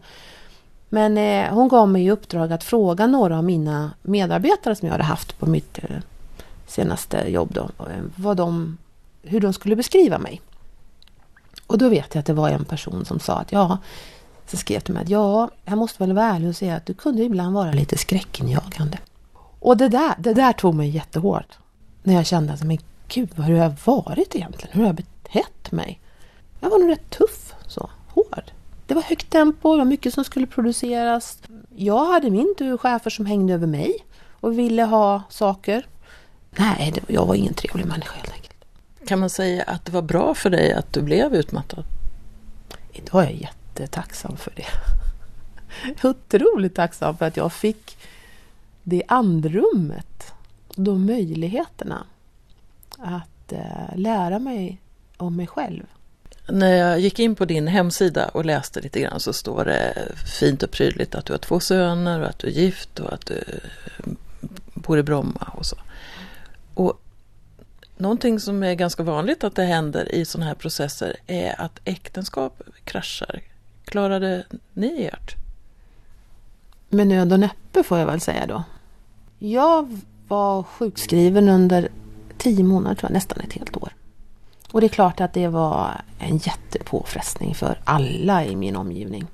Men 0.89 1.19
eh, 1.19 1.55
hon 1.55 1.69
gav 1.69 1.89
mig 1.89 2.05
i 2.05 2.11
uppdrag 2.11 2.53
att 2.53 2.65
fråga 2.65 3.07
några 3.07 3.39
av 3.39 3.45
mina 3.45 3.91
medarbetare 4.03 4.77
som 4.77 4.87
jag 4.87 4.93
hade 4.93 5.05
haft 5.05 5.39
på 5.39 5.47
mitt 5.47 5.79
eh, 5.79 5.97
senaste 6.67 7.31
jobb 7.31 7.53
då, 7.55 7.63
eh, 7.63 8.03
vad 8.17 8.37
de, 8.37 8.79
hur 9.23 9.41
de 9.41 9.53
skulle 9.53 9.77
beskriva 9.77 10.19
mig. 10.19 10.41
Och 11.67 11.79
då 11.79 11.89
vet 11.89 12.15
jag 12.15 12.21
att 12.21 12.27
det 12.27 12.33
var 12.33 12.51
en 12.51 12.65
person 12.65 13.05
som 13.05 13.21
sa 13.21 13.39
att 13.39 13.53
ja, 13.53 13.79
så 14.47 14.57
skrev 14.57 14.81
till 14.81 14.95
mig 14.95 15.03
att 15.03 15.09
ja, 15.09 15.51
jag 15.65 15.79
måste 15.79 16.03
väl 16.03 16.13
vara 16.13 16.27
ärlig 16.27 16.49
och 16.49 16.57
säga 16.57 16.77
att 16.77 16.87
du 16.87 16.95
kunde 16.95 17.23
ibland 17.23 17.55
vara 17.55 17.73
lite 17.73 17.99
skräckinjagande. 17.99 18.99
Och 19.63 19.77
det 19.77 19.89
där, 19.89 20.15
det 20.19 20.35
där 20.35 20.53
tog 20.53 20.75
mig 20.75 20.89
jättehårt. 20.89 21.59
När 22.03 22.15
jag 22.15 22.27
kände 22.27 22.53
att, 22.53 22.63
men 22.63 22.79
gud, 23.09 23.35
hur 23.37 23.43
har 23.43 23.65
jag 23.65 23.75
varit 23.85 24.35
egentligen? 24.35 24.73
Hur 24.73 24.81
har 24.81 24.87
jag 24.87 24.97
betett 24.97 25.73
mig? 25.73 26.01
Jag 26.61 26.71
var 26.71 26.79
nog 26.79 26.91
rätt 26.91 27.11
tuff, 27.11 27.55
så 27.67 27.91
hård. 28.09 28.51
Det 28.87 28.95
var 28.95 29.03
högt 29.03 29.31
tempo, 29.31 29.73
det 29.73 29.79
var 29.79 29.85
mycket 29.85 30.15
som 30.15 30.25
skulle 30.25 30.47
produceras. 30.47 31.39
Jag 31.77 32.05
hade 32.07 32.31
min 32.31 32.55
tur 32.59 32.77
chefer 32.77 33.11
som 33.11 33.27
hängde 33.27 33.55
över 33.55 33.67
mig 33.67 33.97
och 34.41 34.59
ville 34.59 34.83
ha 34.83 35.23
saker. 35.29 35.87
Nej, 36.51 36.93
det, 36.95 37.15
jag 37.15 37.27
var 37.27 37.35
ingen 37.35 37.55
trevlig 37.55 37.87
människa 37.87 38.15
helt 38.15 38.33
enkelt. 38.33 38.65
Kan 39.07 39.19
man 39.19 39.31
säga 39.31 39.63
att 39.63 39.85
det 39.85 39.93
var 39.93 40.03
bra 40.03 40.35
för 40.35 40.51
dig 40.51 40.73
att 40.73 40.93
du 40.93 41.03
blev 41.03 41.35
utmattad? 41.35 41.85
Idag 42.93 43.23
är 43.25 43.31
jag 43.31 43.41
jättetacksam 43.41 44.37
för 44.37 44.53
det. 44.57 44.67
Otroligt 46.09 46.75
tacksam 46.75 47.17
för 47.17 47.27
att 47.27 47.37
jag 47.37 47.53
fick 47.53 47.97
det 48.83 49.03
andrummet, 49.09 50.33
de 50.77 51.07
möjligheterna 51.07 52.07
att 52.99 53.53
eh, 53.53 53.97
lära 53.97 54.39
mig 54.39 54.81
om 55.17 55.37
mig 55.37 55.47
själv. 55.47 55.83
när 56.49 56.75
jag 56.75 57.01
gick 57.01 57.19
in 57.19 57.35
på 57.35 57.45
din 57.45 57.67
hemsida 57.67 58.29
och 58.29 58.45
läste 58.45 58.81
lite 58.81 59.01
grann 59.01 59.21
så 59.21 59.33
står 59.33 59.65
det 59.65 60.09
fint 60.41 60.63
och 60.63 60.71
prydligt 60.71 61.15
att 61.15 61.27
du 61.27 61.33
har 61.33 61.39
två 61.39 61.61
söner 61.61 62.21
och 62.21 62.29
att 62.29 62.39
du 62.39 62.47
är 62.47 62.53
gift 62.53 63.01
och 63.01 63.13
att 63.13 63.27
du 63.27 63.45
bor 64.75 64.99
i 64.99 65.03
Bromma 65.03 65.53
och 65.57 65.67
så. 65.67 65.77
Och 66.75 67.03
någonting 67.97 68.41
som 68.41 68.63
är 68.63 68.75
ganska 68.75 69.03
vanligt 69.03 69.45
att 69.45 69.55
det 69.55 69.65
händer 69.65 70.15
i 70.15 70.25
sådana 70.25 70.47
här 70.47 70.55
processer 70.55 71.17
är 71.27 71.61
att 71.61 71.81
äktenskap 71.85 72.63
kraschar. 72.85 73.43
Klarade 73.85 74.45
ni 74.73 75.11
ert? 75.13 75.35
Med 76.89 77.07
nöd 77.07 77.33
och 77.33 77.41
näppe 77.41 77.83
får 77.83 77.99
jag 77.99 78.07
väl 78.07 78.21
säga 78.21 78.47
då. 78.47 78.65
Jag 79.45 79.99
var 80.29 80.63
sjukskriven 80.63 81.49
under 81.49 81.89
tio 82.39 82.65
månader, 82.65 82.97
tror 82.97 83.11
jag, 83.11 83.15
nästan 83.15 83.41
ett 83.41 83.53
helt 83.53 83.77
år. 83.77 83.95
Och 84.73 84.81
det 84.81 84.87
är 84.87 84.89
klart 84.89 85.21
att 85.21 85.33
det 85.33 85.49
var 85.49 86.03
en 86.19 86.37
jättepåfrestning 86.37 87.55
för 87.55 87.79
alla 87.85 88.45
i 88.45 88.57
min 88.57 88.77
omgivning. 88.77 89.27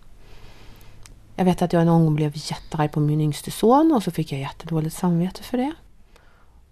Jag 1.37 1.45
vet 1.45 1.63
att 1.63 1.73
jag 1.73 1.83
en 1.83 1.89
gång 1.89 2.15
blev 2.15 2.33
jättearg 2.35 2.93
på 2.93 3.01
min 3.01 3.21
yngste 3.21 3.51
son 3.51 3.93
och 3.93 4.03
så 4.03 4.11
fick 4.11 4.33
jag 4.33 4.41
jättedåligt 4.41 4.97
samvete 4.97 5.43
för 5.43 5.59
det. 5.59 5.73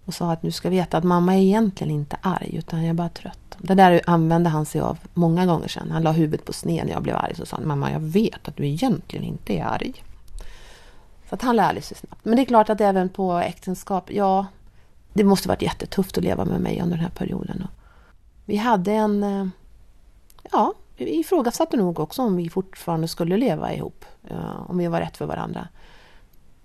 Och 0.05 0.13
sa 0.13 0.31
att 0.31 0.43
nu 0.43 0.51
ska 0.51 0.69
veta 0.69 0.97
att 0.97 1.03
mamma 1.03 1.35
är 1.35 1.39
egentligen 1.39 1.93
inte 1.93 2.17
arg 2.21 2.55
utan 2.55 2.79
jag 2.79 2.89
är 2.89 2.93
bara 2.93 3.09
trött. 3.09 3.57
Det 3.57 3.75
där 3.75 4.01
använde 4.07 4.49
han 4.49 4.65
sig 4.65 4.81
av 4.81 4.97
många 5.13 5.45
gånger 5.45 5.67
sedan. 5.67 5.91
Han 5.91 6.03
la 6.03 6.11
huvudet 6.11 6.45
på 6.45 6.53
sned 6.53 6.85
när 6.85 6.93
jag 6.93 7.03
blev 7.03 7.15
arg. 7.15 7.35
och 7.41 7.47
sa 7.47 7.59
mamma 7.63 7.91
jag 7.91 7.99
vet 7.99 8.47
att 8.47 8.55
du 8.55 8.67
egentligen 8.67 9.25
inte 9.25 9.53
är 9.53 9.65
arg. 9.65 10.03
Så 11.29 11.35
att 11.35 11.41
han 11.41 11.55
lärde 11.55 11.81
sig 11.81 11.97
snabbt. 11.97 12.25
Men 12.25 12.35
det 12.35 12.41
är 12.41 12.45
klart 12.45 12.69
att 12.69 12.81
även 12.81 13.09
på 13.09 13.33
äktenskap, 13.33 14.11
ja, 14.11 14.45
det 15.13 15.23
måste 15.23 15.47
varit 15.47 15.61
jättetufft 15.61 16.17
att 16.17 16.23
leva 16.23 16.45
med 16.45 16.61
mig 16.61 16.81
under 16.81 16.95
den 16.95 17.05
här 17.05 17.11
perioden. 17.11 17.67
Vi 18.45 18.57
hade 18.57 18.91
en, 18.91 19.23
eh, 19.23 19.47
ja, 20.51 20.73
vi 20.97 21.19
ifrågasatte 21.19 21.77
nog 21.77 21.99
också 21.99 22.21
om 22.21 22.35
vi 22.35 22.49
fortfarande 22.49 23.07
skulle 23.07 23.37
leva 23.37 23.73
ihop. 23.73 24.05
Eh, 24.29 24.69
om 24.69 24.77
vi 24.77 24.87
var 24.87 24.99
rätt 24.99 25.17
för 25.17 25.25
varandra. 25.25 25.67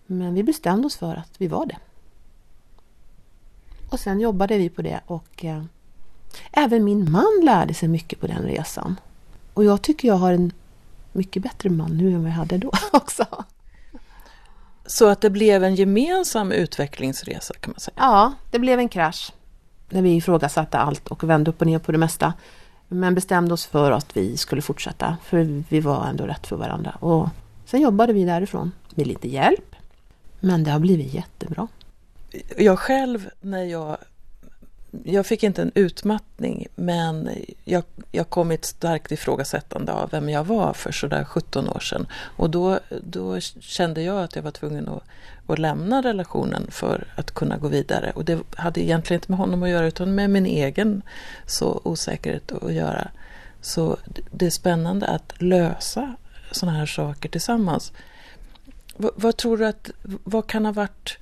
Men 0.07 0.35
vi 0.35 0.43
bestämde 0.43 0.87
oss 0.87 0.97
för 0.97 1.15
att 1.17 1.35
vi 1.39 1.49
var 1.49 1.67
det. 1.67 1.77
Och 3.91 4.01
sen 4.01 4.21
jobbade 4.21 4.59
vi 4.59 4.69
på 4.69 4.83
det 4.83 5.01
och 5.07 5.45
eh, 5.45 5.63
även 6.53 6.85
min 6.85 7.13
man 7.13 7.41
lärde 7.43 7.75
sig 7.75 7.89
mycket 7.89 8.21
på 8.21 8.27
den 8.27 8.43
resan. 8.43 9.01
Och 9.55 9.65
jag 9.65 9.83
tycker 9.83 10.09
jag 10.09 10.15
har 10.15 10.33
en 10.33 10.53
mycket 11.13 11.43
bättre 11.43 11.71
man 11.71 11.97
nu 11.97 12.15
än 12.15 12.23
vad 12.23 12.31
jag 12.31 12.37
hade 12.37 12.59
då 12.59 12.71
också. 12.93 13.27
Så 14.87 15.09
att 15.09 15.21
det 15.21 15.31
blev 15.31 15.65
en 15.65 15.75
gemensam 15.75 16.53
utvecklingsresa 16.53 17.55
kan 17.61 17.71
man 17.71 17.81
säga? 17.81 17.95
Ja, 17.97 18.33
det 18.51 18.59
blev 18.59 18.79
en 18.79 18.89
krasch. 18.89 19.33
När 19.89 20.03
vi 20.03 20.17
ifrågasatte 20.17 20.79
allt 20.79 21.09
och 21.09 21.25
vände 21.25 21.51
upp 21.51 21.61
och 21.61 21.67
ner 21.67 21.79
på 21.79 21.93
det 21.93 21.99
mesta. 21.99 22.33
Men 22.89 23.15
bestämde 23.15 23.55
oss 23.55 23.67
för 23.67 23.91
att 23.91 24.17
vi 24.17 24.37
skulle 24.37 24.63
fortsätta, 24.63 25.17
för 25.25 25.65
vi 25.69 25.81
var 25.81 26.07
ändå 26.07 26.25
rätt 26.25 26.47
för 26.47 26.57
varandra. 26.57 26.97
Och 27.01 27.29
sen 27.67 27.81
jobbade 27.81 28.13
vi 28.13 28.25
därifrån 28.25 28.73
med 28.95 29.07
lite 29.07 29.29
hjälp. 29.29 29.77
Men 30.41 30.65
det 30.65 30.71
har 30.71 30.79
blivit 30.79 31.15
jättebra. 31.15 31.69
Jag 32.57 32.79
själv, 32.79 33.31
när 33.41 33.65
jag 33.65 33.97
jag 35.05 35.27
fick 35.27 35.43
inte 35.43 35.63
en 35.63 35.73
utmattning 35.75 36.67
men 36.75 37.29
jag, 37.65 37.85
jag 38.11 38.31
kom 38.31 38.53
i 38.53 38.55
ett 38.55 38.65
starkt 38.65 39.13
ifrågasättande 39.13 39.93
av 39.93 40.11
vem 40.11 40.29
jag 40.29 40.45
var 40.45 40.73
för 40.73 40.93
sådär 40.93 41.25
17 41.25 41.69
år 41.69 41.81
sedan. 41.81 42.07
Och 42.37 42.51
då, 42.51 42.79
då 43.03 43.41
kände 43.41 44.03
jag 44.03 44.23
att 44.23 44.37
jag 44.37 44.43
var 44.43 44.51
tvungen 44.51 44.89
att, 44.89 45.03
att 45.47 45.59
lämna 45.59 46.03
relationen 46.03 46.67
för 46.71 47.07
att 47.17 47.31
kunna 47.31 47.57
gå 47.59 47.69
vidare. 47.69 48.13
Och 48.15 48.25
det 48.25 48.39
hade 48.57 48.81
egentligen 48.81 49.19
inte 49.19 49.33
med 49.33 49.39
honom 49.39 49.63
att 49.63 49.69
göra 49.69 49.87
utan 49.87 50.15
med 50.15 50.31
min 50.31 50.47
egen 50.47 51.03
så 51.47 51.81
osäkerhet 51.85 52.53
att 52.53 52.73
göra. 52.73 53.09
Så 53.61 53.97
det 54.31 54.47
är 54.47 54.51
spännande 54.51 55.07
att 55.07 55.33
lösa 55.39 56.15
sådana 56.51 56.79
här 56.79 56.87
saker 56.87 57.29
tillsammans. 57.29 57.93
Vad, 58.97 59.13
vad, 59.17 59.37
tror 59.37 59.57
du 59.57 59.67
att, 59.67 59.91
vad 60.03 60.47
kan 60.47 60.65
ha 60.65 60.73
varit 60.73 61.19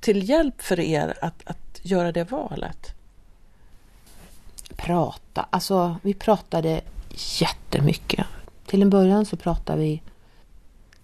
till 0.00 0.28
hjälp 0.28 0.62
för 0.62 0.80
er 0.80 1.14
att, 1.20 1.42
att 1.44 1.80
göra 1.82 2.12
det 2.12 2.30
valet? 2.30 2.94
Prata. 4.76 5.46
Alltså, 5.50 5.96
vi 6.02 6.14
pratade 6.14 6.80
jättemycket. 7.40 8.26
Till 8.66 8.82
en 8.82 8.90
början 8.90 9.26
så 9.26 9.36
pratade 9.36 9.78
vi... 9.78 10.02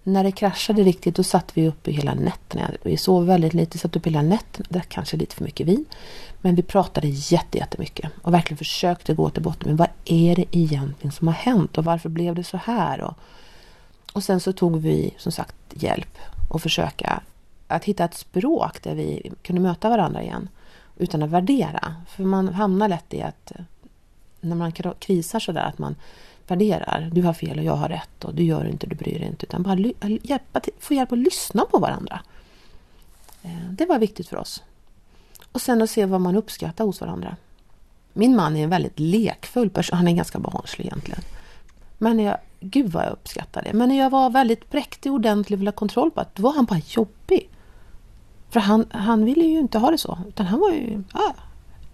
När 0.03 0.23
det 0.23 0.31
kraschade 0.31 0.83
riktigt, 0.83 1.15
då 1.15 1.23
satt 1.23 1.57
vi 1.57 1.67
uppe 1.67 1.91
hela 1.91 2.13
nätterna. 2.13 2.71
Vi 2.83 2.97
sov 2.97 3.25
väldigt 3.25 3.53
lite, 3.53 3.77
satt 3.77 3.95
uppe 3.95 4.09
hela 4.09 4.21
nätterna. 4.21 4.65
Det 4.69 4.81
kanske 4.89 5.17
lite 5.17 5.35
för 5.35 5.43
mycket 5.43 5.67
vin. 5.67 5.85
Men 6.41 6.55
vi 6.55 6.63
pratade 6.63 7.07
jättemycket 7.07 8.11
och 8.21 8.33
verkligen 8.33 8.57
försökte 8.57 9.13
gå 9.13 9.29
till 9.29 9.43
botten 9.43 9.69
med 9.69 9.77
vad 9.77 9.89
är 10.05 10.35
det 10.35 10.45
egentligen 10.51 11.11
som 11.11 11.27
har 11.27 11.35
hänt 11.35 11.77
och 11.77 11.85
varför 11.85 12.09
blev 12.09 12.35
det 12.35 12.43
så 12.43 12.57
här? 12.57 13.01
Och, 13.01 13.13
och 14.13 14.23
sen 14.23 14.39
så 14.39 14.53
tog 14.53 14.77
vi 14.81 15.13
som 15.17 15.31
sagt 15.31 15.55
hjälp 15.73 16.17
och 16.49 16.61
försöka 16.61 17.21
att 17.67 17.83
hitta 17.83 18.05
ett 18.05 18.13
språk 18.13 18.83
där 18.83 18.95
vi 18.95 19.31
kunde 19.41 19.61
möta 19.61 19.89
varandra 19.89 20.23
igen 20.23 20.49
utan 20.97 21.23
att 21.23 21.29
värdera. 21.29 21.95
För 22.07 22.23
man 22.23 22.47
hamnar 22.47 22.87
lätt 22.89 23.13
i 23.13 23.21
att 23.21 23.51
eh, 23.51 23.61
när 24.41 24.55
man 24.55 24.71
krisar 24.99 25.39
sådär 25.39 25.63
att 25.63 25.77
man 25.77 25.95
värderar. 26.47 27.09
Du 27.13 27.21
har 27.21 27.33
fel 27.33 27.59
och 27.59 27.65
jag 27.65 27.75
har 27.75 27.89
rätt 27.89 28.23
och 28.23 28.35
du 28.35 28.43
gör 28.43 28.65
inte, 28.67 28.87
du 28.87 28.95
bryr 28.95 29.19
dig 29.19 29.27
inte. 29.27 29.45
Utan 29.45 29.63
bara 29.63 29.79
eh, 29.79 30.17
hjälpa 30.23 30.59
till, 30.59 30.73
få 30.79 30.93
hjälp 30.93 31.11
att 31.11 31.17
lyssna 31.17 31.65
på 31.65 31.79
varandra. 31.79 32.19
Eh, 33.43 33.71
det 33.71 33.85
var 33.85 33.99
viktigt 33.99 34.27
för 34.27 34.37
oss. 34.37 34.63
Och 35.51 35.61
sen 35.61 35.81
att 35.81 35.89
se 35.89 36.05
vad 36.05 36.21
man 36.21 36.35
uppskattar 36.35 36.85
hos 36.85 37.01
varandra. 37.01 37.35
Min 38.13 38.35
man 38.35 38.55
är 38.55 38.63
en 38.63 38.69
väldigt 38.69 38.99
lekfull 38.99 39.69
person. 39.69 39.97
Han 39.97 40.07
är 40.07 40.11
ganska 40.11 40.39
barnslig 40.39 40.85
egentligen. 40.85 41.21
Men 41.97 42.19
jag, 42.19 42.37
gud 42.59 42.91
vad 42.91 43.05
jag 43.05 43.11
uppskattar 43.11 43.63
det. 43.63 43.73
Men 43.73 43.89
när 43.89 43.97
jag 43.97 44.09
var 44.09 44.29
väldigt 44.29 44.69
präktig, 44.69 45.11
och 45.11 45.15
ordentlig 45.15 45.57
och 45.57 45.61
ville 45.61 45.69
ha 45.69 45.75
kontroll 45.75 46.11
på 46.11 46.21
att 46.21 46.35
då 46.35 46.43
var 46.43 46.53
han 46.53 46.65
bara 46.65 46.81
jobbig. 46.87 47.49
För 48.49 48.59
han, 48.59 48.85
han 48.89 49.25
ville 49.25 49.43
ju 49.43 49.59
inte 49.59 49.77
ha 49.77 49.91
det 49.91 49.97
så. 49.97 50.17
Utan 50.27 50.45
han 50.45 50.59
var 50.59 50.71
ju, 50.71 51.03
ja, 51.13 51.35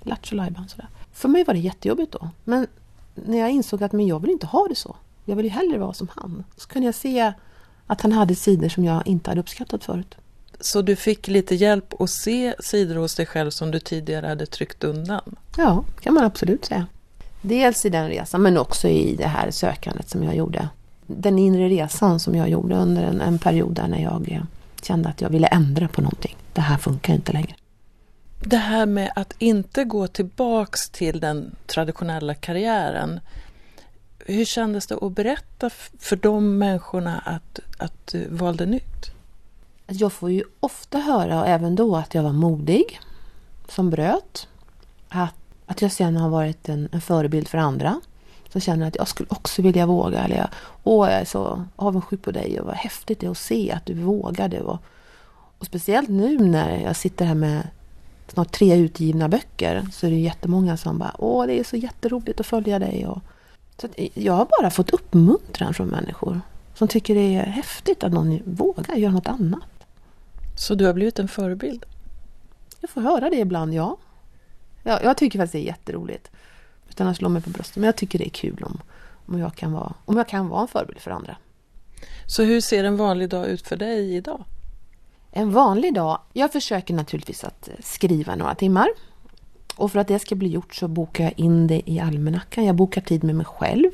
lattjo 0.03 0.37
sådär. 0.67 0.87
För 1.13 1.29
mig 1.29 1.43
var 1.43 1.53
det 1.53 1.59
jättejobbigt 1.59 2.11
då. 2.11 2.29
Men 2.43 2.67
när 3.15 3.39
jag 3.39 3.51
insåg 3.51 3.83
att 3.83 3.91
men 3.91 4.07
jag 4.07 4.19
vill 4.19 4.31
inte 4.31 4.45
ha 4.45 4.67
det 4.67 4.75
så. 4.75 4.95
Jag 5.25 5.35
vill 5.35 5.45
ju 5.45 5.51
hellre 5.51 5.77
vara 5.77 5.93
som 5.93 6.07
han. 6.15 6.43
Så 6.57 6.67
kunde 6.67 6.85
jag 6.85 6.95
se 6.95 7.33
att 7.87 8.01
han 8.01 8.11
hade 8.11 8.35
sidor 8.35 8.69
som 8.69 8.85
jag 8.85 9.07
inte 9.07 9.29
hade 9.29 9.41
uppskattat 9.41 9.83
förut. 9.83 10.15
Så 10.59 10.81
du 10.81 10.95
fick 10.95 11.27
lite 11.27 11.55
hjälp 11.55 12.01
att 12.01 12.09
se 12.09 12.53
sidor 12.59 12.95
hos 12.95 13.15
dig 13.15 13.25
själv 13.25 13.49
som 13.49 13.71
du 13.71 13.79
tidigare 13.79 14.27
hade 14.27 14.45
tryckt 14.45 14.83
undan? 14.83 15.35
Ja, 15.57 15.83
kan 16.01 16.13
man 16.13 16.23
absolut 16.23 16.65
säga. 16.65 16.85
Dels 17.41 17.85
i 17.85 17.89
den 17.89 18.07
resan 18.07 18.41
men 18.41 18.57
också 18.57 18.87
i 18.87 19.15
det 19.15 19.27
här 19.27 19.51
sökandet 19.51 20.09
som 20.09 20.23
jag 20.23 20.35
gjorde. 20.35 20.69
Den 21.07 21.39
inre 21.39 21.69
resan 21.69 22.19
som 22.19 22.35
jag 22.35 22.49
gjorde 22.49 22.75
under 22.75 23.03
en, 23.03 23.21
en 23.21 23.39
period 23.39 23.73
där 23.73 23.87
när 23.87 24.03
jag 24.03 24.47
kände 24.85 25.09
att 25.09 25.21
jag 25.21 25.29
ville 25.29 25.47
ändra 25.47 25.87
på 25.87 26.01
någonting. 26.01 26.37
Det 26.53 26.61
här 26.61 26.77
funkar 26.77 27.13
inte 27.13 27.31
längre. 27.31 27.55
Det 28.39 28.57
här 28.57 28.85
med 28.85 29.11
att 29.15 29.33
inte 29.37 29.83
gå 29.83 30.07
tillbaks 30.07 30.89
till 30.89 31.19
den 31.19 31.55
traditionella 31.67 32.33
karriären. 32.33 33.19
Hur 34.25 34.45
kändes 34.45 34.87
det 34.87 34.95
att 34.95 35.11
berätta 35.11 35.69
för 35.99 36.15
de 36.15 36.57
människorna 36.57 37.19
att, 37.19 37.59
att 37.77 38.07
du 38.07 38.27
valde 38.29 38.65
nytt? 38.65 39.11
Jag 39.87 40.13
får 40.13 40.31
ju 40.31 40.43
ofta 40.59 40.99
höra, 40.99 41.39
och 41.41 41.47
även 41.47 41.75
då, 41.75 41.95
att 41.95 42.13
jag 42.13 42.23
var 42.23 42.33
modig 42.33 42.99
som 43.67 43.89
bröt. 43.89 44.47
Att, 45.09 45.35
att 45.65 45.81
jag 45.81 45.91
sen 45.91 46.17
har 46.17 46.29
varit 46.29 46.69
en, 46.69 46.89
en 46.91 47.01
förebild 47.01 47.47
för 47.47 47.57
andra 47.57 48.01
som 48.53 48.61
känner 48.61 48.87
att 48.87 48.95
jag 48.95 49.07
skulle 49.07 49.29
också 49.29 49.61
vilja 49.61 49.85
våga. 49.85 50.23
Eller 50.23 50.37
jag, 50.37 50.47
Åh, 50.83 51.09
jag 51.11 51.21
är 51.21 51.25
så 51.25 51.65
avundsjuk 51.75 52.21
på 52.21 52.31
dig 52.31 52.59
och 52.59 52.65
vad 52.65 52.75
häftigt 52.75 53.19
det 53.19 53.25
är 53.25 53.31
att 53.31 53.37
se 53.37 53.71
att 53.71 53.85
du 53.85 53.93
vågade. 53.93 54.61
Och, 54.61 54.79
och 55.57 55.65
speciellt 55.65 56.09
nu 56.09 56.37
när 56.37 56.81
jag 56.81 56.95
sitter 56.95 57.25
här 57.25 57.35
med 57.35 57.67
snart 58.27 58.51
tre 58.51 58.75
utgivna 58.75 59.29
böcker 59.29 59.85
så 59.91 60.07
är 60.07 60.11
det 60.11 60.17
jättemånga 60.17 60.77
som 60.77 60.97
bara 60.97 61.15
Åh, 61.19 61.45
det 61.47 61.59
är 61.59 61.63
så 61.63 61.75
jätteroligt 61.75 62.39
att 62.39 62.45
följa 62.45 62.79
dig. 62.79 63.07
Och, 63.07 63.19
så 63.77 63.87
jag 64.13 64.33
har 64.33 64.47
bara 64.59 64.69
fått 64.69 64.89
uppmuntran 64.89 65.73
från 65.73 65.87
människor 65.87 66.41
som 66.75 66.87
tycker 66.87 67.15
det 67.15 67.35
är 67.35 67.45
häftigt 67.45 68.03
att 68.03 68.13
någon 68.13 68.39
vågar 68.45 68.95
göra 68.95 69.11
något 69.11 69.27
annat. 69.27 69.85
Så 70.55 70.75
du 70.75 70.85
har 70.85 70.93
blivit 70.93 71.19
en 71.19 71.27
förebild? 71.27 71.85
Jag 72.79 72.89
får 72.89 73.01
höra 73.01 73.29
det 73.29 73.39
ibland, 73.39 73.73
ja. 73.73 73.97
Jag, 74.83 75.03
jag 75.03 75.17
tycker 75.17 75.39
faktiskt 75.39 75.51
det 75.51 75.59
är 75.59 75.65
jätteroligt. 75.65 76.31
Utan 76.93 77.07
att 77.07 77.17
slå 77.17 77.29
mig 77.29 77.41
på 77.41 77.49
bröstet. 77.49 77.75
Men 77.75 77.83
jag 77.83 77.95
tycker 77.95 78.19
det 78.19 78.27
är 78.27 78.29
kul 78.29 78.63
om, 78.63 78.81
om, 79.25 79.39
jag 79.39 79.55
kan 79.55 79.71
vara, 79.71 79.93
om 80.05 80.17
jag 80.17 80.27
kan 80.27 80.49
vara 80.49 80.61
en 80.61 80.67
förebild 80.67 80.99
för 80.99 81.11
andra. 81.11 81.37
Så 82.25 82.43
hur 82.43 82.61
ser 82.61 82.83
en 82.83 82.97
vanlig 82.97 83.29
dag 83.29 83.47
ut 83.47 83.67
för 83.67 83.75
dig 83.75 84.15
idag? 84.15 84.43
En 85.31 85.51
vanlig 85.51 85.93
dag? 85.93 86.19
Jag 86.33 86.51
försöker 86.51 86.93
naturligtvis 86.93 87.43
att 87.43 87.69
skriva 87.79 88.35
några 88.35 88.55
timmar. 88.55 88.87
Och 89.75 89.91
för 89.91 89.99
att 89.99 90.07
det 90.07 90.19
ska 90.19 90.35
bli 90.35 90.49
gjort 90.49 90.75
så 90.75 90.87
bokar 90.87 91.23
jag 91.23 91.33
in 91.39 91.67
det 91.67 91.81
i 91.89 91.99
almanackan. 91.99 92.65
Jag 92.65 92.75
bokar 92.75 93.01
tid 93.01 93.23
med 93.23 93.35
mig 93.35 93.45
själv. 93.45 93.91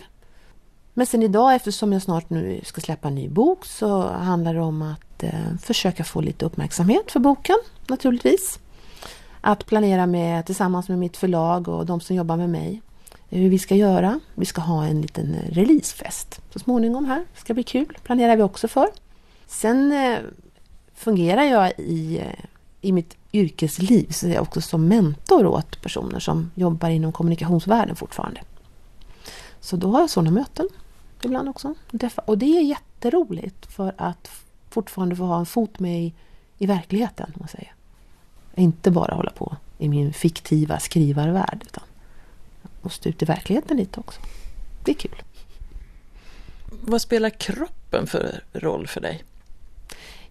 Men 0.93 1.05
sen 1.05 1.23
idag, 1.23 1.55
eftersom 1.55 1.93
jag 1.93 2.01
snart 2.01 2.29
nu 2.29 2.61
ska 2.63 2.81
släppa 2.81 3.07
en 3.07 3.15
ny 3.15 3.29
bok, 3.29 3.65
så 3.65 4.07
handlar 4.07 4.53
det 4.53 4.61
om 4.61 4.81
att 4.81 5.23
eh, 5.23 5.55
försöka 5.61 6.03
få 6.03 6.21
lite 6.21 6.45
uppmärksamhet 6.45 7.11
för 7.11 7.19
boken, 7.19 7.57
naturligtvis. 7.87 8.59
Att 9.41 9.65
planera 9.65 10.05
med, 10.05 10.45
tillsammans 10.45 10.89
med 10.89 10.99
mitt 10.99 11.17
förlag 11.17 11.67
och 11.67 11.85
de 11.85 12.01
som 12.01 12.15
jobbar 12.15 12.37
med 12.37 12.49
mig 12.49 12.81
hur 13.29 13.49
vi 13.49 13.59
ska 13.59 13.75
göra. 13.75 14.19
Vi 14.35 14.45
ska 14.45 14.61
ha 14.61 14.85
en 14.85 15.01
liten 15.01 15.35
eh, 15.35 15.51
releasefest 15.51 16.41
så 16.53 16.59
småningom 16.59 17.05
här. 17.05 17.25
Det 17.33 17.39
ska 17.39 17.53
bli 17.53 17.63
kul, 17.63 17.97
planerar 18.03 18.37
vi 18.37 18.43
också 18.43 18.67
för. 18.67 18.87
Sen 19.47 19.91
eh, 19.91 20.19
fungerar 20.93 21.43
jag 21.43 21.73
i, 21.77 22.17
eh, 22.17 22.45
i 22.81 22.91
mitt 22.91 23.17
yrkesliv 23.33 24.11
så 24.11 24.27
är 24.27 24.33
jag 24.33 24.41
också 24.41 24.61
som 24.61 24.87
mentor 24.87 25.45
åt 25.45 25.81
personer 25.81 26.19
som 26.19 26.51
jobbar 26.55 26.89
inom 26.89 27.11
kommunikationsvärlden 27.11 27.95
fortfarande. 27.95 28.41
Så 29.59 29.75
då 29.75 29.91
har 29.91 29.99
jag 29.99 30.09
sådana 30.09 30.31
möten 30.31 30.69
ibland 31.21 31.49
också. 31.49 31.73
Och 32.25 32.37
det 32.37 32.57
är 32.57 32.61
jätteroligt 32.61 33.65
för 33.65 33.93
att 33.97 34.31
fortfarande 34.69 35.15
få 35.15 35.23
ha 35.23 35.39
en 35.39 35.45
fot 35.45 35.79
med 35.79 36.03
i, 36.03 36.13
i 36.57 36.65
verkligheten. 36.65 37.33
Man 37.35 37.47
säger. 37.47 37.73
Inte 38.55 38.91
bara 38.91 39.15
hålla 39.15 39.31
på 39.31 39.55
i 39.77 39.89
min 39.89 40.13
fiktiva 40.13 40.79
skrivarvärld. 40.79 41.63
Utan 41.65 41.83
måste 42.81 43.09
ut 43.09 43.21
i 43.21 43.25
verkligheten 43.25 43.77
lite 43.77 43.99
också. 43.99 44.21
Det 44.83 44.91
är 44.91 44.95
kul. 44.95 45.21
Vad 46.81 47.01
spelar 47.01 47.29
kroppen 47.29 48.07
för 48.07 48.43
roll 48.53 48.87
för 48.87 49.01
dig? 49.01 49.23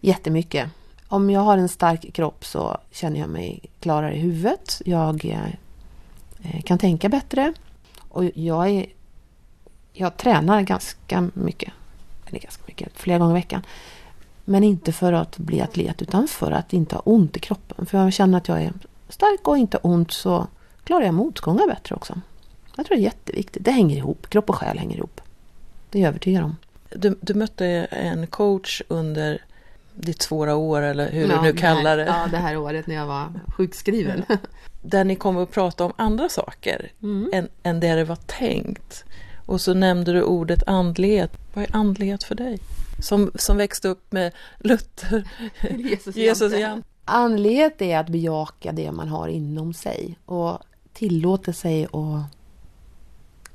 Jättemycket. 0.01 0.71
Om 1.09 1.31
jag 1.31 1.41
har 1.41 1.59
en 1.59 1.69
stark 1.69 2.15
kropp 2.15 2.45
så 2.45 2.79
känner 2.91 3.21
jag 3.21 3.29
mig 3.29 3.61
klarare 3.81 4.15
i 4.15 4.19
huvudet. 4.19 4.83
Jag 4.85 5.25
eh, 5.25 6.63
kan 6.63 6.79
tänka 6.79 7.09
bättre. 7.09 7.53
Och 8.09 8.25
jag, 8.35 8.69
är, 8.69 8.87
jag 9.93 10.17
tränar 10.17 10.63
ganska 10.63 11.31
mycket. 11.35 11.73
Eller 12.27 12.39
ganska 12.39 12.63
mycket, 12.67 12.89
flera 12.95 13.19
gånger 13.19 13.33
i 13.37 13.41
veckan. 13.41 13.63
Men 14.45 14.65
inte 14.65 14.93
för 14.93 15.13
att 15.13 15.39
bli 15.39 15.61
atlet 15.61 16.03
utan 16.03 16.29
för 16.29 16.53
att 16.53 16.73
inte 16.73 16.95
ha 16.95 17.03
ont 17.05 17.37
i 17.37 17.41
kroppen. 17.41 17.87
För 17.87 17.99
jag 17.99 18.13
känner 18.13 18.39
att 18.39 18.49
jag 18.49 18.63
är 18.63 18.73
stark 19.09 19.49
och 19.49 19.59
inte 19.59 19.77
ont 19.77 20.13
så 20.13 20.47
klarar 20.85 21.05
jag 21.05 21.15
motgångar 21.15 21.67
bättre 21.67 21.95
också. 21.95 22.21
Jag 22.79 22.87
tror 22.87 22.97
det 22.97 23.03
är 23.03 23.05
jätteviktigt. 23.05 23.65
Det 23.65 23.71
hänger 23.71 23.97
ihop. 23.97 24.27
Kropp 24.31 24.49
och 24.49 24.55
själ 24.55 24.79
hänger 24.79 24.97
ihop. 24.97 25.21
Det 25.91 25.99
är 25.99 26.03
jag 26.03 26.09
övertygad 26.09 26.45
om. 26.45 26.57
Du, 26.89 27.19
du 27.21 27.35
mötte 27.35 27.67
en 27.91 28.27
coach 28.27 28.83
under 28.89 29.43
ditt 29.95 30.23
svåra 30.23 30.57
år 30.57 30.83
eller 30.83 31.13
hur 31.13 31.29
ja, 31.29 31.37
du 31.37 31.43
nu 31.43 31.53
kallar 31.53 31.97
det. 31.97 32.05
Ja, 32.05 32.29
det 32.31 32.37
här 32.37 32.57
året 32.57 32.87
när 32.87 32.95
jag 32.95 33.07
var 33.07 33.33
sjukskriven. 33.57 34.23
Där 34.83 35.05
ni 35.05 35.17
kommer 35.17 35.43
att 35.43 35.51
prata 35.51 35.85
om 35.85 35.93
andra 35.97 36.29
saker 36.29 36.91
mm. 37.03 37.31
än, 37.33 37.49
än 37.63 37.81
det 37.81 37.95
det 37.95 38.05
var 38.05 38.17
tänkt. 38.17 39.05
Och 39.47 39.61
så 39.61 39.75
nämnde 39.75 40.13
du 40.13 40.23
ordet 40.23 40.63
andlighet. 40.67 41.33
Vad 41.55 41.65
är 41.65 41.77
andlighet 41.77 42.25
för 42.25 42.35
dig? 42.35 42.59
Som, 43.03 43.31
som 43.35 43.57
växte 43.57 43.89
upp 43.89 44.13
med 44.13 44.33
Luther, 44.59 45.25
Jesus, 45.79 46.17
Jesus 46.17 46.53
igen. 46.53 46.83
Andlighet 47.05 47.83
är 47.83 47.99
att 47.99 48.09
bejaka 48.09 48.73
det 48.73 48.93
man 48.93 49.09
har 49.09 49.29
inom 49.29 49.75
sig 49.75 50.19
och 50.25 50.59
tillåta 50.93 51.53
sig 51.53 51.85
att 51.85 52.38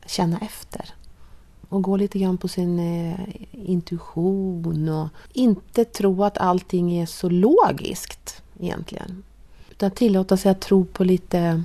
känna 0.05 0.39
efter 0.39 0.93
och 1.73 1.81
gå 1.81 1.97
lite 1.97 2.19
grann 2.19 2.37
på 2.37 2.47
sin 2.47 2.79
eh, 2.79 3.19
intuition 3.51 4.89
och 4.89 5.07
inte 5.33 5.85
tro 5.85 6.23
att 6.23 6.37
allting 6.37 6.93
är 6.93 7.05
så 7.05 7.29
logiskt 7.29 8.41
egentligen. 8.59 9.23
Utan 9.71 9.91
tillåta 9.91 10.37
sig 10.37 10.51
att 10.51 10.61
tro 10.61 10.85
på 10.85 11.03
lite 11.03 11.63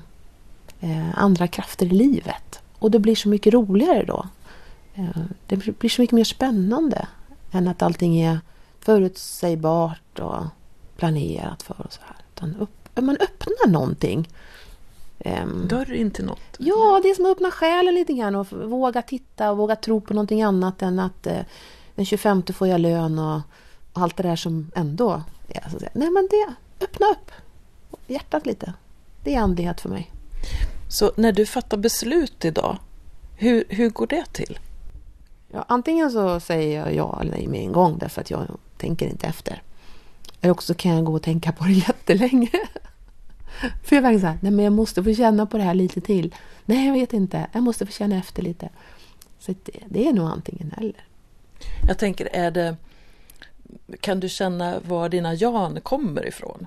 eh, 0.80 1.18
andra 1.18 1.48
krafter 1.48 1.86
i 1.86 1.90
livet. 1.90 2.60
Och 2.78 2.90
det 2.90 2.98
blir 2.98 3.16
så 3.16 3.28
mycket 3.28 3.54
roligare 3.54 4.04
då. 4.04 4.26
Eh, 4.94 5.22
det 5.46 5.56
blir 5.56 5.90
så 5.90 6.02
mycket 6.02 6.14
mer 6.14 6.24
spännande 6.24 7.08
än 7.52 7.68
att 7.68 7.82
allting 7.82 8.20
är 8.20 8.40
förutsägbart 8.80 10.18
och 10.18 10.44
planerat 10.96 11.62
för 11.62 11.80
och 11.80 11.92
så 11.92 12.00
här. 12.06 12.16
Utan 12.34 12.56
upp, 12.56 12.88
man 13.00 13.16
öppnar 13.20 13.72
någonting 13.72 14.28
Um, 15.24 15.68
Dörr 15.68 15.92
in 15.92 16.10
till 16.10 16.24
något? 16.24 16.56
Ja, 16.58 17.00
det 17.02 17.10
är 17.10 17.14
som 17.14 17.24
att 17.24 17.30
öppna 17.30 17.50
själen 17.50 17.94
lite 17.94 18.12
grann 18.12 18.34
och 18.34 18.52
våga 18.52 19.02
titta 19.02 19.50
och 19.50 19.56
våga 19.56 19.76
tro 19.76 20.00
på 20.00 20.14
någonting 20.14 20.42
annat 20.42 20.82
än 20.82 20.98
att 20.98 21.26
eh, 21.26 21.40
den 21.94 22.04
25 22.04 22.42
får 22.42 22.68
jag 22.68 22.80
lön 22.80 23.18
och, 23.18 23.40
och 23.92 24.02
allt 24.02 24.16
det 24.16 24.22
där 24.22 24.36
som 24.36 24.70
ändå 24.74 25.22
är. 25.48 25.68
Så 25.70 25.78
Nej, 25.92 26.10
men 26.10 26.28
det, 26.30 26.54
öppna 26.84 27.06
upp 27.06 27.30
hjärtat 28.06 28.46
lite. 28.46 28.72
Det 29.24 29.34
är 29.34 29.40
andlighet 29.40 29.80
för 29.80 29.88
mig. 29.88 30.10
Så 30.88 31.12
när 31.16 31.32
du 31.32 31.46
fattar 31.46 31.76
beslut 31.76 32.44
idag, 32.44 32.78
hur, 33.36 33.64
hur 33.68 33.90
går 33.90 34.06
det 34.06 34.24
till? 34.32 34.58
Ja, 35.52 35.64
antingen 35.68 36.10
så 36.10 36.40
säger 36.40 36.78
jag 36.80 36.94
ja 36.94 37.18
eller 37.20 37.30
nej 37.30 37.46
med 37.46 37.60
en 37.60 37.72
gång 37.72 37.98
därför 37.98 38.20
att 38.20 38.30
jag 38.30 38.46
tänker 38.76 39.06
inte 39.06 39.26
efter. 39.26 39.62
Eller 40.40 40.52
också 40.52 40.74
kan 40.74 40.94
jag 40.94 41.04
gå 41.04 41.14
och 41.14 41.22
tänka 41.22 41.52
på 41.52 41.64
det 41.64 41.72
jättelänge. 41.88 42.50
För 43.84 43.96
jag 43.96 44.02
verkligen 44.02 44.20
såhär, 44.20 44.38
nej 44.40 44.52
men 44.52 44.64
jag 44.64 44.72
måste 44.72 45.04
få 45.04 45.14
känna 45.14 45.46
på 45.46 45.56
det 45.56 45.62
här 45.62 45.74
lite 45.74 46.00
till. 46.00 46.34
Nej, 46.64 46.86
jag 46.86 46.92
vet 46.92 47.12
inte, 47.12 47.46
jag 47.52 47.62
måste 47.62 47.86
få 47.86 47.92
känna 47.92 48.16
efter 48.16 48.42
lite. 48.42 48.68
Så 49.38 49.54
det, 49.64 49.72
det 49.88 50.08
är 50.08 50.12
nog 50.12 50.28
antingen 50.28 50.74
eller. 50.76 51.04
Jag 51.88 51.98
tänker, 51.98 52.28
är 52.32 52.50
det... 52.50 52.76
Kan 54.00 54.20
du 54.20 54.28
känna 54.28 54.80
var 54.80 55.08
dina 55.08 55.34
jan 55.34 55.80
kommer 55.80 56.28
ifrån? 56.28 56.66